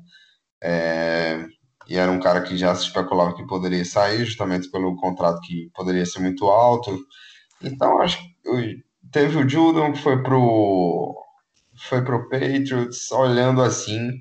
[0.62, 1.46] É,
[1.88, 5.70] e era um cara que já se especulava que poderia sair, justamente pelo contrato que
[5.74, 6.98] poderia ser muito alto.
[7.62, 11.16] Então, acho que teve o Judon que foi pro
[11.88, 14.12] foi pro Patriots, olhando assim,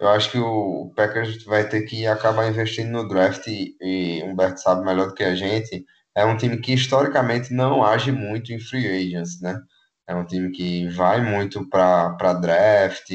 [0.00, 4.60] eu acho que o Packers vai ter que acabar investindo no draft e, e Humberto
[4.60, 5.84] sabe melhor do que a gente.
[6.14, 9.56] É um time que historicamente não age muito em free agents, né?
[10.06, 13.10] É um time que vai muito para draft,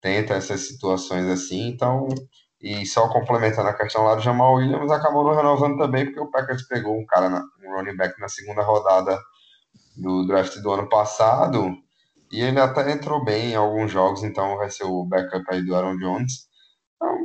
[0.00, 2.08] tenta essas situações assim, então,
[2.60, 6.30] e só complementando a questão lá do Jamal Williams, acabou não renovando também, porque o
[6.30, 9.18] Packers pegou um cara, na, um running back na segunda rodada
[9.96, 11.76] do draft do ano passado,
[12.32, 15.74] e ele até entrou bem em alguns jogos, então vai ser o backup aí do
[15.74, 16.48] Aaron Jones.
[16.96, 17.16] Então,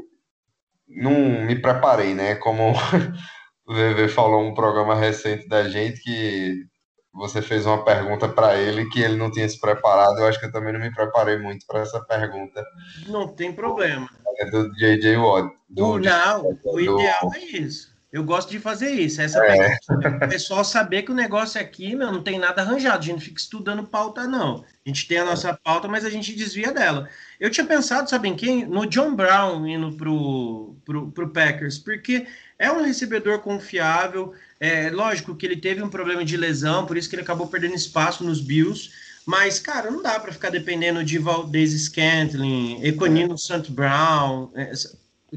[0.87, 2.35] não me preparei, né?
[2.35, 2.73] Como
[3.67, 6.63] o VV falou um programa recente da gente que
[7.13, 10.19] você fez uma pergunta para ele que ele não tinha se preparado.
[10.19, 12.65] Eu acho que eu também não me preparei muito para essa pergunta.
[13.07, 14.09] Não tem problema.
[14.39, 15.53] É do JJ Watt.
[15.69, 17.93] Do, não, o ideal é isso.
[18.13, 19.19] Eu gosto de fazer isso.
[19.19, 19.75] Essa é.
[19.89, 22.99] o pessoal saber que o negócio aqui, meu, não tem nada arranjado.
[22.99, 24.63] A gente não fica estudando pauta, não.
[24.63, 27.09] A gente tem a nossa pauta, mas a gente desvia dela.
[27.39, 28.67] Eu tinha pensado, sabe em quem?
[28.67, 32.27] No John Brown indo pro, pro, pro Packers, porque
[32.59, 34.35] é um recebedor confiável.
[34.65, 37.75] É lógico que ele teve um problema de lesão, por isso que ele acabou perdendo
[37.75, 38.91] espaço nos Bills.
[39.25, 44.49] Mas, cara, não dá para ficar dependendo de Valdez Scantling, Econino Santo Brown.
[44.55, 44.71] É,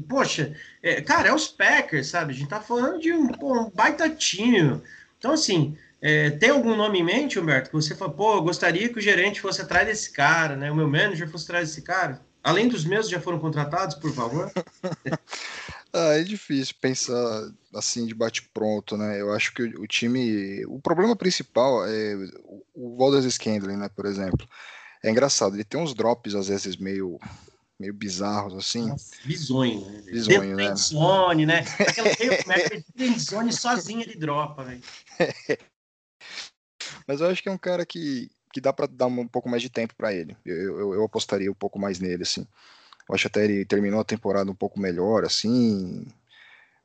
[0.07, 2.31] poxa, é, cara, é os Packers, sabe?
[2.31, 4.81] A gente tá falando de um, pô, um baita time.
[5.17, 8.87] Então, assim, é, tem algum nome em mente, Humberto, que você fala, pô, eu gostaria
[8.87, 10.71] que o gerente fosse atrás desse cara, né?
[10.71, 12.21] O meu manager fosse atrás desse cara?
[12.41, 14.49] Além dos meus já foram contratados, por favor?
[15.97, 19.19] ah, é difícil pensar assim de bate-pronto, né?
[19.19, 20.65] Eu acho que o, o, time.
[20.65, 22.15] O problema principal é
[22.73, 23.89] o Valdez Scandling, né?
[23.89, 24.47] Por exemplo.
[25.03, 27.19] É engraçado, ele tem uns drops às vezes meio
[27.79, 28.91] meio bizarros, assim.
[29.23, 30.01] Bizonho, né?
[30.11, 30.75] Bizonho, né?
[30.75, 31.63] Zone, né?
[31.79, 32.09] Aquela
[32.95, 34.81] meio zone sozinha ele dropa, velho.
[37.07, 39.61] Mas eu acho que é um cara que, que dá para dar um pouco mais
[39.61, 40.35] de tempo para ele.
[40.45, 42.47] Eu, eu, eu, apostaria um pouco mais nele, assim.
[43.09, 46.05] Eu acho até ele terminou a temporada um pouco melhor, assim.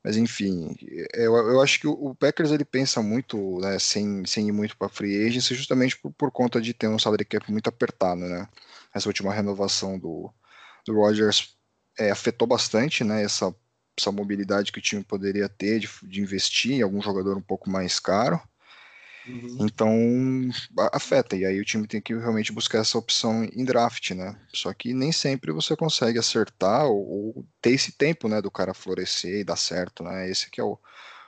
[0.05, 0.75] Mas enfim,
[1.15, 4.89] eu, eu acho que o, Packers ele pensa muito, né, sem, sem ir muito para
[4.89, 8.49] free agency, justamente por, por conta de ter um salary cap muito apertado, né?
[8.93, 10.33] Essa última renovação do,
[10.85, 11.57] do Rodgers
[11.99, 13.23] é, afetou bastante, né?
[13.23, 13.55] Essa,
[13.99, 17.71] essa mobilidade que o time poderia ter de, de investir em algum jogador um pouco
[17.71, 18.41] mais caro.
[19.27, 19.59] Uhum.
[19.61, 20.51] Então
[20.93, 24.37] afeta, e aí o time tem que realmente buscar essa opção em draft, né?
[24.53, 28.75] Só que nem sempre você consegue acertar ou, ou ter esse tempo, né, do cara
[28.75, 30.29] florescer e dar certo, né?
[30.29, 30.77] Esse que é o,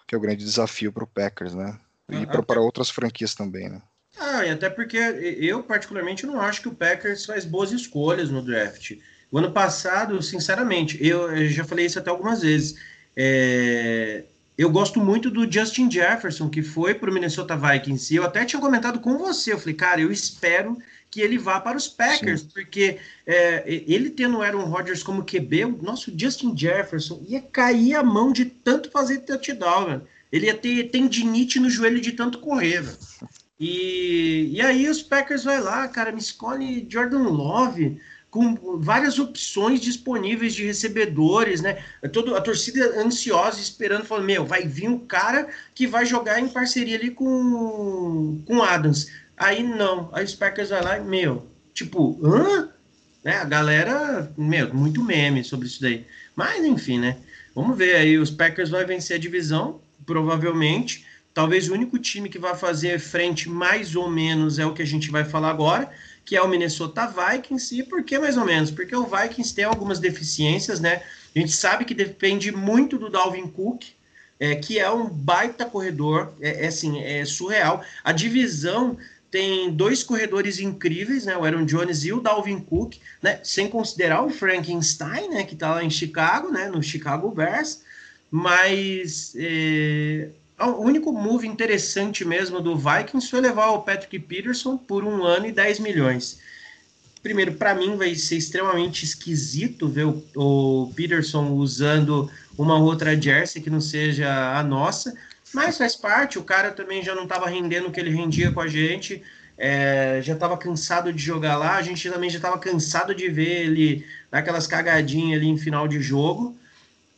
[0.07, 1.79] que é o grande desafio para o Packers, né?
[2.11, 3.81] E ah, para outras franquias também, né?
[4.19, 8.43] Ah, e até porque eu particularmente não acho que o Packers faz boas escolhas no
[8.43, 8.93] draft.
[9.31, 12.75] O ano passado, sinceramente, eu, eu já falei isso até algumas vezes.
[13.17, 14.27] É,
[14.57, 18.13] eu gosto muito do Justin Jefferson, que foi para o Minnesota Vikings.
[18.13, 19.53] E eu até tinha comentado com você.
[19.53, 20.79] Eu falei, cara, eu espero
[21.11, 22.49] que ele vá para os Packers, Sim.
[22.53, 27.95] porque é, ele tendo o Aaron Rodgers como QB, o nosso Justin Jefferson ia cair
[27.95, 30.03] a mão de tanto fazer touchdown, velho.
[30.33, 32.99] Ele ia ter tendinite no joelho de tanto correr, velho.
[33.59, 38.01] E, e aí os Packers vai lá, cara, me escolhe Jordan Love
[38.35, 41.85] com várias opções disponíveis de recebedores, né?
[42.13, 46.49] Todo, a torcida ansiosa, esperando, falando, meu, vai vir um cara que vai jogar em
[46.49, 49.07] parceria ali com, com Adams.
[49.37, 52.71] Aí não, aí os Packers vai lá, meu, tipo, hã?
[53.23, 53.37] Né?
[53.37, 56.05] A galera, meu, muito meme sobre isso daí.
[56.35, 57.19] Mas, enfim, né?
[57.55, 61.07] Vamos ver aí, os Packers vão vencer a divisão, provavelmente.
[61.33, 64.87] Talvez o único time que vai fazer frente mais ou menos é o que a
[64.87, 65.89] gente vai falar agora,
[66.25, 67.79] que é o Minnesota Vikings.
[67.79, 68.71] E por que mais ou menos?
[68.71, 71.03] Porque o Vikings tem algumas deficiências, né?
[71.35, 73.85] A gente sabe que depende muito do Dalvin Cook,
[74.39, 77.85] é, que é um baita corredor, é, é assim, é surreal.
[78.03, 78.97] A divisão
[79.31, 81.37] tem dois corredores incríveis, né?
[81.37, 83.41] O Aaron Jones e o Dalvin Cook, né?
[83.43, 85.45] Sem considerar o Frankenstein, né?
[85.45, 86.69] Que tá lá em Chicago, né?
[86.69, 87.83] No Chicago Bears.
[88.31, 95.05] Mas é, o único move interessante mesmo do Vikings foi levar o Patrick Peterson por
[95.05, 96.39] um ano e 10 milhões.
[97.23, 103.63] Primeiro, para mim vai ser extremamente esquisito ver o, o, Peterson usando uma outra jersey
[103.63, 105.17] que não seja a nossa,
[105.53, 106.39] mas faz parte.
[106.39, 109.23] O cara também já não estava rendendo o que ele rendia com a gente,
[109.57, 111.77] é, já estava cansado de jogar lá.
[111.77, 116.01] A gente também já estava cansado de ver ele naquelas cagadinhas ali em final de
[116.03, 116.55] jogo.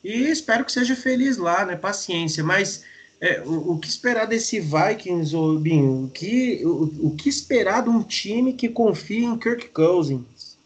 [0.05, 1.75] E espero que seja feliz lá, né?
[1.75, 2.85] Paciência, mas
[3.21, 6.05] é, o, o, que esperar desse Vikings, ô, Binho?
[6.05, 10.57] O que, o, o que esperar de um time que confia em Kirk Cousins?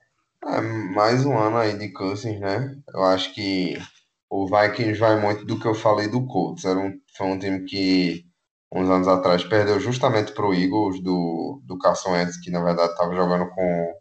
[0.45, 2.77] É, mais um ano aí de Cousins, né?
[2.93, 3.81] Eu acho que
[4.29, 6.65] o Vikings vai muito do que eu falei do Colts.
[6.65, 8.27] Era um, foi um time que,
[8.73, 12.91] uns anos atrás, perdeu justamente para o Eagles do, do Carson Wentz, que na verdade
[12.91, 13.95] estava jogando com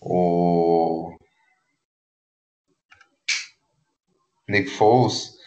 [0.00, 1.16] o
[4.48, 5.39] Nick Foles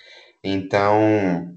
[0.44, 1.56] então,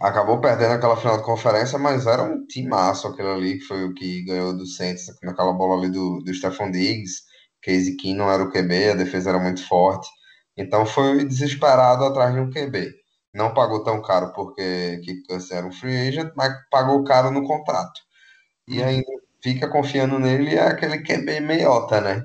[0.00, 3.94] acabou perdendo aquela final de conferência, mas era um timaço aquele ali, que foi o
[3.94, 7.22] que ganhou do Saints, naquela bola ali do, do Stephon Diggs,
[7.62, 10.08] Casey Keenum era o QB, a defesa era muito forte.
[10.56, 12.92] Então foi desesperado atrás de um QB.
[13.34, 18.00] Não pagou tão caro porque que era um free agent, mas pagou caro no contrato.
[18.68, 19.06] E ainda
[19.42, 22.22] fica confiando nele é aquele QB meiota, né?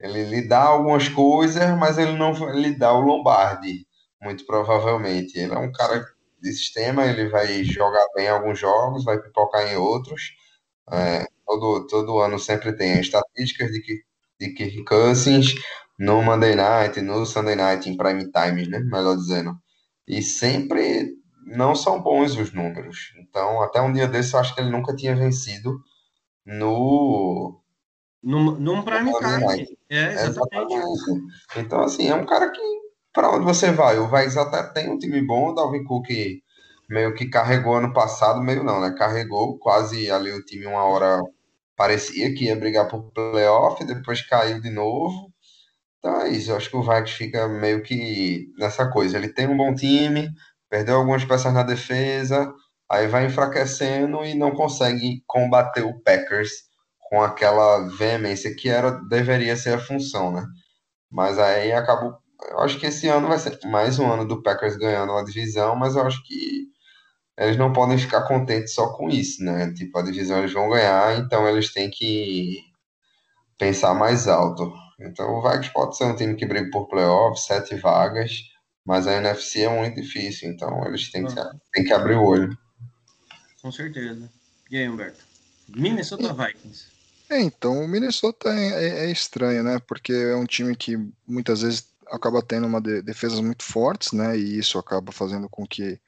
[0.00, 3.86] Ele lhe dá algumas coisas, mas ele não lhe dá o Lombardi
[4.22, 5.38] muito provavelmente.
[5.38, 6.04] Ele é um cara
[6.40, 10.32] de sistema, ele vai jogar bem em alguns jogos, vai pipocar em outros.
[10.92, 14.02] É, todo, todo ano sempre tem estatísticas de que
[14.38, 15.54] de Kirk Cousins
[15.98, 18.80] no Monday Night, no Sunday Night, em prime time, né?
[18.80, 19.56] Melhor dizendo.
[20.06, 21.14] e sempre
[21.46, 23.12] não são bons os números.
[23.18, 25.80] Então, até um dia desse, eu acho que ele nunca tinha vencido
[26.44, 27.60] no.
[28.22, 29.78] Num, num prime time.
[29.88, 30.74] É, exatamente.
[30.74, 31.34] exatamente.
[31.56, 32.60] Então, assim, é um cara que,
[33.16, 33.98] para onde você vai?
[33.98, 36.06] O Vikings até tem um time bom, o Dalvin Cook
[36.88, 38.94] meio que carregou ano passado, meio não, né?
[38.96, 41.22] Carregou quase ali o time uma hora
[41.74, 45.32] parecia que ia brigar por playoff, depois caiu de novo.
[45.98, 49.16] Então é isso, eu acho que o Vikings fica meio que nessa coisa.
[49.16, 50.28] Ele tem um bom time,
[50.68, 52.52] perdeu algumas peças na defesa,
[52.90, 56.50] aí vai enfraquecendo e não consegue combater o Packers
[57.00, 60.44] com aquela veemência que era deveria ser a função, né?
[61.10, 62.25] Mas aí acabou.
[62.42, 65.74] Eu acho que esse ano vai ser mais um ano do Packers ganhando a divisão,
[65.74, 66.68] mas eu acho que
[67.38, 69.72] eles não podem ficar contentes só com isso, né?
[69.72, 72.62] Tipo, a divisão eles vão ganhar, então eles têm que
[73.58, 74.72] pensar mais alto.
[74.98, 78.32] Então o Vikings pode ser um time que briga por playoffs, sete vagas,
[78.84, 81.34] mas a NFC é muito difícil, então eles têm que,
[81.72, 82.56] têm que abrir o olho.
[83.60, 84.30] Com certeza.
[84.70, 85.24] E aí, Humberto?
[85.68, 86.86] Minnesota Vikings.
[87.28, 89.80] É, então, o Minnesota é, é, é, estranho, né?
[89.86, 94.36] Porque é um time que muitas vezes acaba tendo uma de, defesas muito fortes, né?
[94.36, 96.00] E isso acaba fazendo com que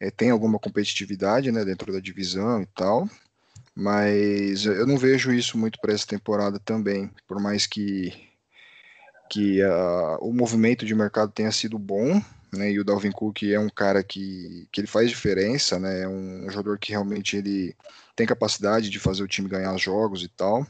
[0.00, 1.64] é, tenha alguma competitividade, né?
[1.64, 3.08] Dentro da divisão e tal.
[3.74, 8.12] Mas eu não vejo isso muito para essa temporada também, por mais que,
[9.28, 12.22] que uh, o movimento de mercado tenha sido bom,
[12.52, 16.08] né, e o Dalvin Cook é um cara que, que ele faz diferença, né, é
[16.08, 17.74] um jogador que realmente ele
[18.14, 20.64] tem capacidade de fazer o time ganhar jogos e tal,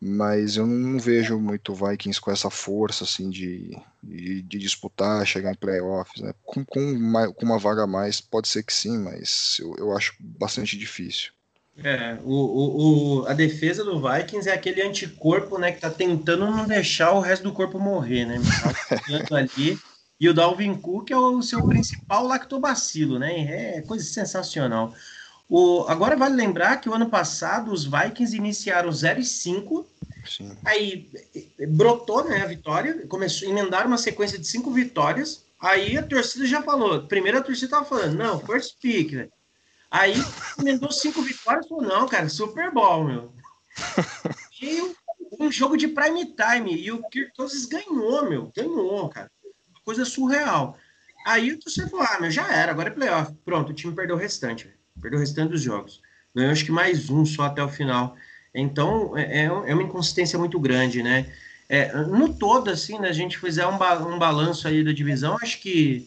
[0.00, 5.26] mas eu não vejo muito o Vikings com essa força assim de, de, de disputar,
[5.26, 8.72] chegar em playoffs, né, com, com, uma, com uma vaga a mais pode ser que
[8.72, 11.32] sim, mas eu, eu acho bastante difícil.
[11.84, 16.46] É, o, o, o, a defesa do Vikings é aquele anticorpo, né, que tá tentando
[16.46, 18.40] não deixar o resto do corpo morrer, né?
[19.28, 19.78] Tá ali.
[20.18, 23.76] E o Dalvin Cook é o seu principal lactobacilo, né?
[23.76, 24.94] É coisa sensacional.
[25.48, 29.86] O, agora vale lembrar que o ano passado os Vikings iniciaram 0 e 5.
[30.26, 30.56] Sim.
[30.64, 31.08] Aí
[31.68, 35.44] brotou né, a vitória, começou a emendar uma sequência de cinco vitórias.
[35.60, 37.06] Aí a torcida já falou.
[37.06, 39.28] Primeiro a torcida tava falando, não, first pick, né?
[39.88, 40.14] Aí
[40.58, 43.32] emendou cinco vitórias, falou, não, cara, Super Bowl, meu.
[44.58, 44.80] E
[45.38, 46.74] um jogo de prime time.
[46.74, 48.50] E o Kirk Cousins ganhou, meu.
[48.56, 49.30] Ganhou, cara.
[49.44, 50.78] Uma coisa surreal.
[51.26, 53.34] Aí o torcedor falou, ah, meu, já era, agora é playoff.
[53.44, 54.72] Pronto, o time perdeu o restante.
[55.00, 56.00] Perdeu o restante dos jogos.
[56.34, 58.16] Ganhou acho que mais um só até o final.
[58.54, 61.26] Então, é, é, é uma inconsistência muito grande, né?
[61.68, 65.36] É, no todo, assim, né, a gente fizer um, ba um balanço aí da divisão,
[65.42, 66.06] acho que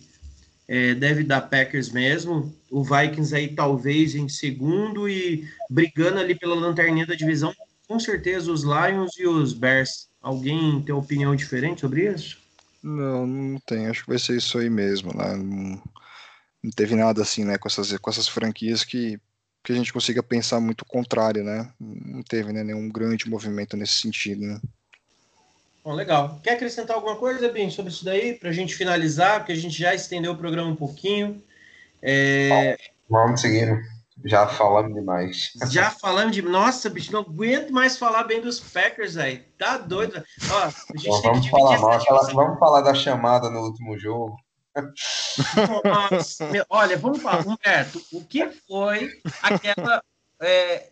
[0.68, 2.56] é, deve dar Packers mesmo.
[2.70, 7.54] O Vikings aí talvez em segundo e brigando ali pela lanterninha da divisão,
[7.88, 10.08] com certeza os Lions e os Bears.
[10.22, 12.38] Alguém tem opinião diferente sobre isso?
[12.84, 13.88] Não, não tem.
[13.88, 15.80] Acho que vai ser isso aí mesmo, né?
[16.64, 19.20] Não, teve nada assim, né, com essas, com essas franquias que,
[19.64, 21.72] que a gente consiga pensar muito contrário, né?
[21.80, 24.60] Não teve né, nenhum grande movimento nesse sentido, né?
[25.84, 26.40] Bom, legal.
[26.44, 29.78] Quer acrescentar alguma coisa, bem sobre isso daí, para a gente finalizar, porque a gente
[29.78, 31.42] já estendeu o programa um pouquinho.
[32.02, 32.78] É...
[33.10, 33.80] Vamos seguindo.
[34.26, 35.52] Já falamos demais.
[35.72, 36.42] Já falamos de.
[36.42, 39.38] Nossa, bicho, não aguento mais falar bem dos Packers aí.
[39.58, 40.22] Tá doido.
[40.52, 42.34] Ó, a gente Bom, tem vamos que falar mal, aquela...
[42.34, 44.36] Vamos falar da chamada no último jogo.
[45.84, 46.66] Nossa, meu...
[46.70, 50.04] olha, vamos falar, Humberto, o que foi aquela
[50.42, 50.90] é,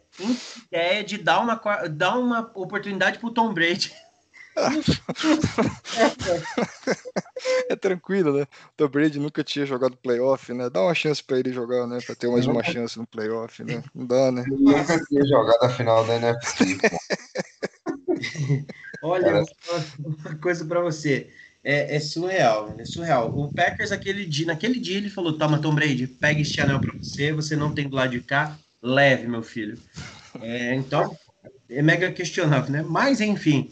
[0.66, 1.56] ideia de dar uma,
[1.90, 3.94] dar uma oportunidade pro Tom Brady?
[7.70, 8.44] é tranquilo, né?
[8.44, 10.70] O Tom Brady nunca tinha jogado playoff, né?
[10.70, 12.00] Dá uma chance para ele jogar, né?
[12.04, 13.84] Para ter mais uma chance no playoff, né?
[13.94, 14.44] Não dá, né?
[14.48, 16.78] Nunca tinha jogado a final da NFC.
[19.04, 19.44] Olha,
[20.00, 21.30] uma coisa para você.
[21.70, 23.38] É, é, surreal, é surreal.
[23.38, 26.94] O Packers, aquele dia, naquele dia, ele falou: Toma, Tom Brady, pega este anel para
[26.98, 29.78] você, você não tem do lado de cá, leve, meu filho.
[30.42, 31.14] É, então,
[31.70, 32.86] é mega questionável, né?
[32.88, 33.70] Mas, enfim,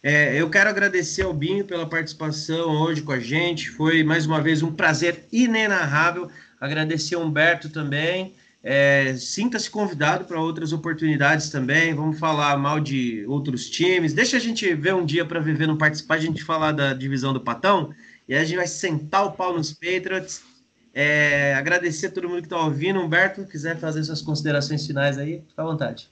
[0.00, 3.68] é, eu quero agradecer ao Binho pela participação hoje com a gente.
[3.68, 6.30] Foi mais uma vez um prazer inenarrável.
[6.60, 8.36] Agradecer ao Humberto também.
[8.66, 11.92] É, Sinta-se convidado para outras oportunidades também.
[11.92, 14.14] Vamos falar mal de outros times.
[14.14, 17.34] Deixa a gente ver um dia para viver no participar, a gente falar da divisão
[17.34, 17.94] do Patão.
[18.26, 20.42] E aí a gente vai sentar o pau nos Patriots.
[20.94, 23.00] É, agradecer a todo mundo que está ouvindo.
[23.00, 26.10] Humberto, quiser fazer suas considerações finais aí, fica à vontade.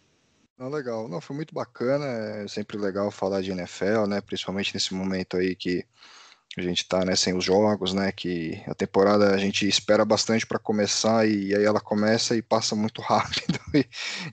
[0.59, 1.09] Não, legal.
[1.09, 2.05] Não, foi muito bacana.
[2.05, 4.21] É sempre legal falar de NFL, né?
[4.21, 5.87] Principalmente nesse momento aí que
[6.57, 8.13] a gente tá, né, sem os jogos, né?
[8.13, 12.77] Que a temporada a gente espera bastante para começar e aí ela começa e passa
[12.77, 13.87] muito rápido e,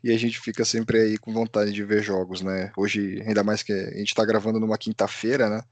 [0.03, 2.71] e, a gente fica sempre aí com vontade de ver jogos, né?
[2.77, 5.63] Hoje, ainda mais que a gente tá gravando numa quinta-feira, né?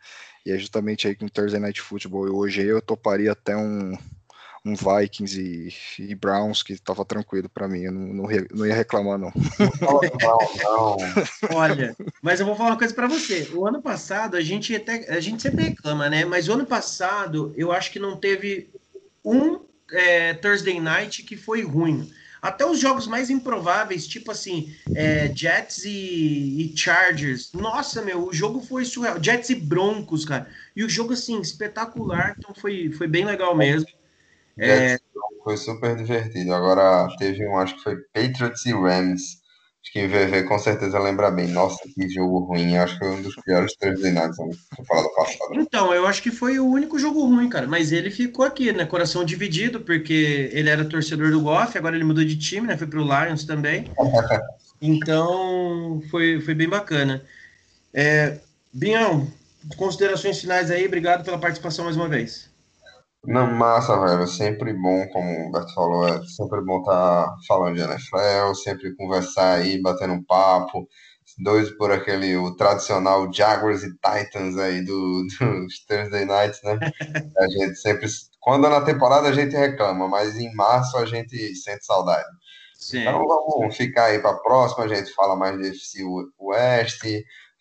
[0.45, 3.98] E é justamente aí com Thursday Night Football e hoje eu toparia até um
[4.68, 8.76] um Vikings e, e Browns que tava tranquilo para mim, eu não, não, não, ia
[8.76, 9.32] reclamar não.
[11.53, 13.49] Olha, mas eu vou falar uma coisa para você.
[13.53, 16.26] O ano passado a gente até a gente sempre reclama, né?
[16.26, 18.70] Mas o ano passado eu acho que não teve
[19.24, 19.61] um
[19.91, 22.11] é, Thursday Night que foi ruim.
[22.41, 27.51] Até os jogos mais improváveis, tipo assim, é, Jets e, e, Chargers.
[27.51, 29.22] Nossa, meu, o jogo foi surreal.
[29.22, 30.47] Jets e Broncos, cara.
[30.76, 32.36] E o jogo, assim, espetacular.
[32.38, 33.89] Então foi, foi bem legal mesmo.
[34.60, 34.99] É...
[35.43, 36.53] Foi super divertido.
[36.53, 39.38] Agora teve um, acho que foi Patriots e Rams.
[39.82, 41.47] Acho que em VV com certeza lembra bem.
[41.47, 42.76] Nossa, que jogo ruim.
[42.76, 45.55] Acho que foi um dos piores três nights na temporada passada.
[45.55, 47.66] Então, eu acho que foi o único jogo ruim, cara.
[47.66, 48.86] Mas ele ficou aqui, né?
[48.86, 52.76] Coração dividido, porque ele era torcedor do Goff, agora ele mudou de time, né?
[52.78, 53.86] Foi pro Lions também.
[54.80, 57.24] Então, foi, foi bem bacana.
[57.91, 58.38] É,
[58.72, 59.28] Binhão,
[59.76, 60.86] considerações finais aí.
[60.86, 62.47] Obrigado pela participação mais uma vez.
[63.28, 64.23] Não, massa, velho.
[64.23, 68.53] É sempre bom, como o Humberto falou, é sempre bom estar tá falando de NFL,
[68.55, 70.88] sempre conversar aí, batendo um papo.
[71.38, 76.80] Dois por aquele, o tradicional Jaguars e Titans aí do, dos Thursday Nights, né?
[77.38, 78.07] A gente sempre,
[78.39, 82.25] quando é na temporada a gente reclama, mas em março a gente sente saudade.
[82.75, 83.01] Sim.
[83.01, 86.01] Então vamos ficar aí para a próxima, a gente fala mais de FC
[86.39, 87.03] West,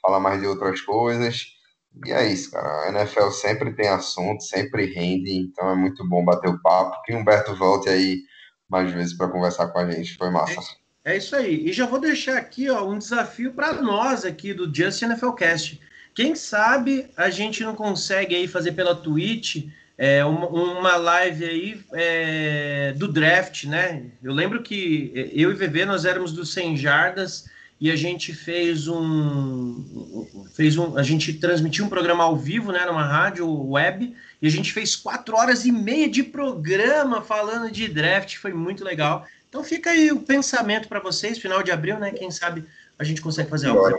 [0.00, 1.55] fala mais de outras coisas.
[2.04, 2.68] E é isso, cara.
[2.84, 7.00] A NFL sempre tem assunto, sempre rende, então é muito bom bater o papo.
[7.04, 8.22] Que o Humberto volte aí
[8.68, 10.16] mais vezes para conversar com a gente.
[10.16, 10.60] Foi massa.
[11.04, 11.68] É, é, isso aí.
[11.68, 15.80] E já vou deixar aqui ó, um desafio para nós aqui do Just NFL Cast.
[16.14, 19.66] Quem sabe a gente não consegue aí fazer pela Twitch
[19.98, 24.10] é, uma, uma, live aí é, do draft, né?
[24.22, 27.46] Eu lembro que eu e VV nós éramos do 100 Jardas
[27.78, 32.84] e a gente fez um fez um a gente transmitiu um programa ao vivo né
[32.86, 37.88] numa rádio web e a gente fez quatro horas e meia de programa falando de
[37.88, 39.26] draft foi muito legal.
[39.48, 42.64] Então fica aí o pensamento para vocês final de abril né quem sabe
[42.98, 43.94] a gente consegue fazer algo.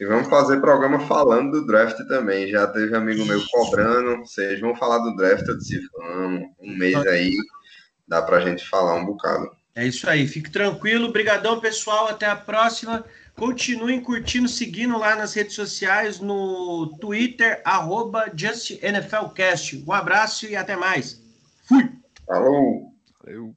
[0.00, 2.50] E vamos fazer programa falando do draft também.
[2.50, 6.96] Já teve amigo meu cobrando vocês vão falar do draft eu disse vamos um mês
[7.06, 7.36] aí
[8.08, 11.08] dá para a gente falar um bocado é isso aí, fique tranquilo.
[11.08, 12.08] Obrigadão, pessoal.
[12.08, 13.04] Até a próxima.
[13.34, 19.82] Continuem curtindo, seguindo lá nas redes sociais, no Twitter, arroba JustNFLCast.
[19.84, 21.20] Um abraço e até mais.
[21.64, 21.90] Fui!
[22.24, 22.94] Falou!
[23.24, 23.56] Valeu!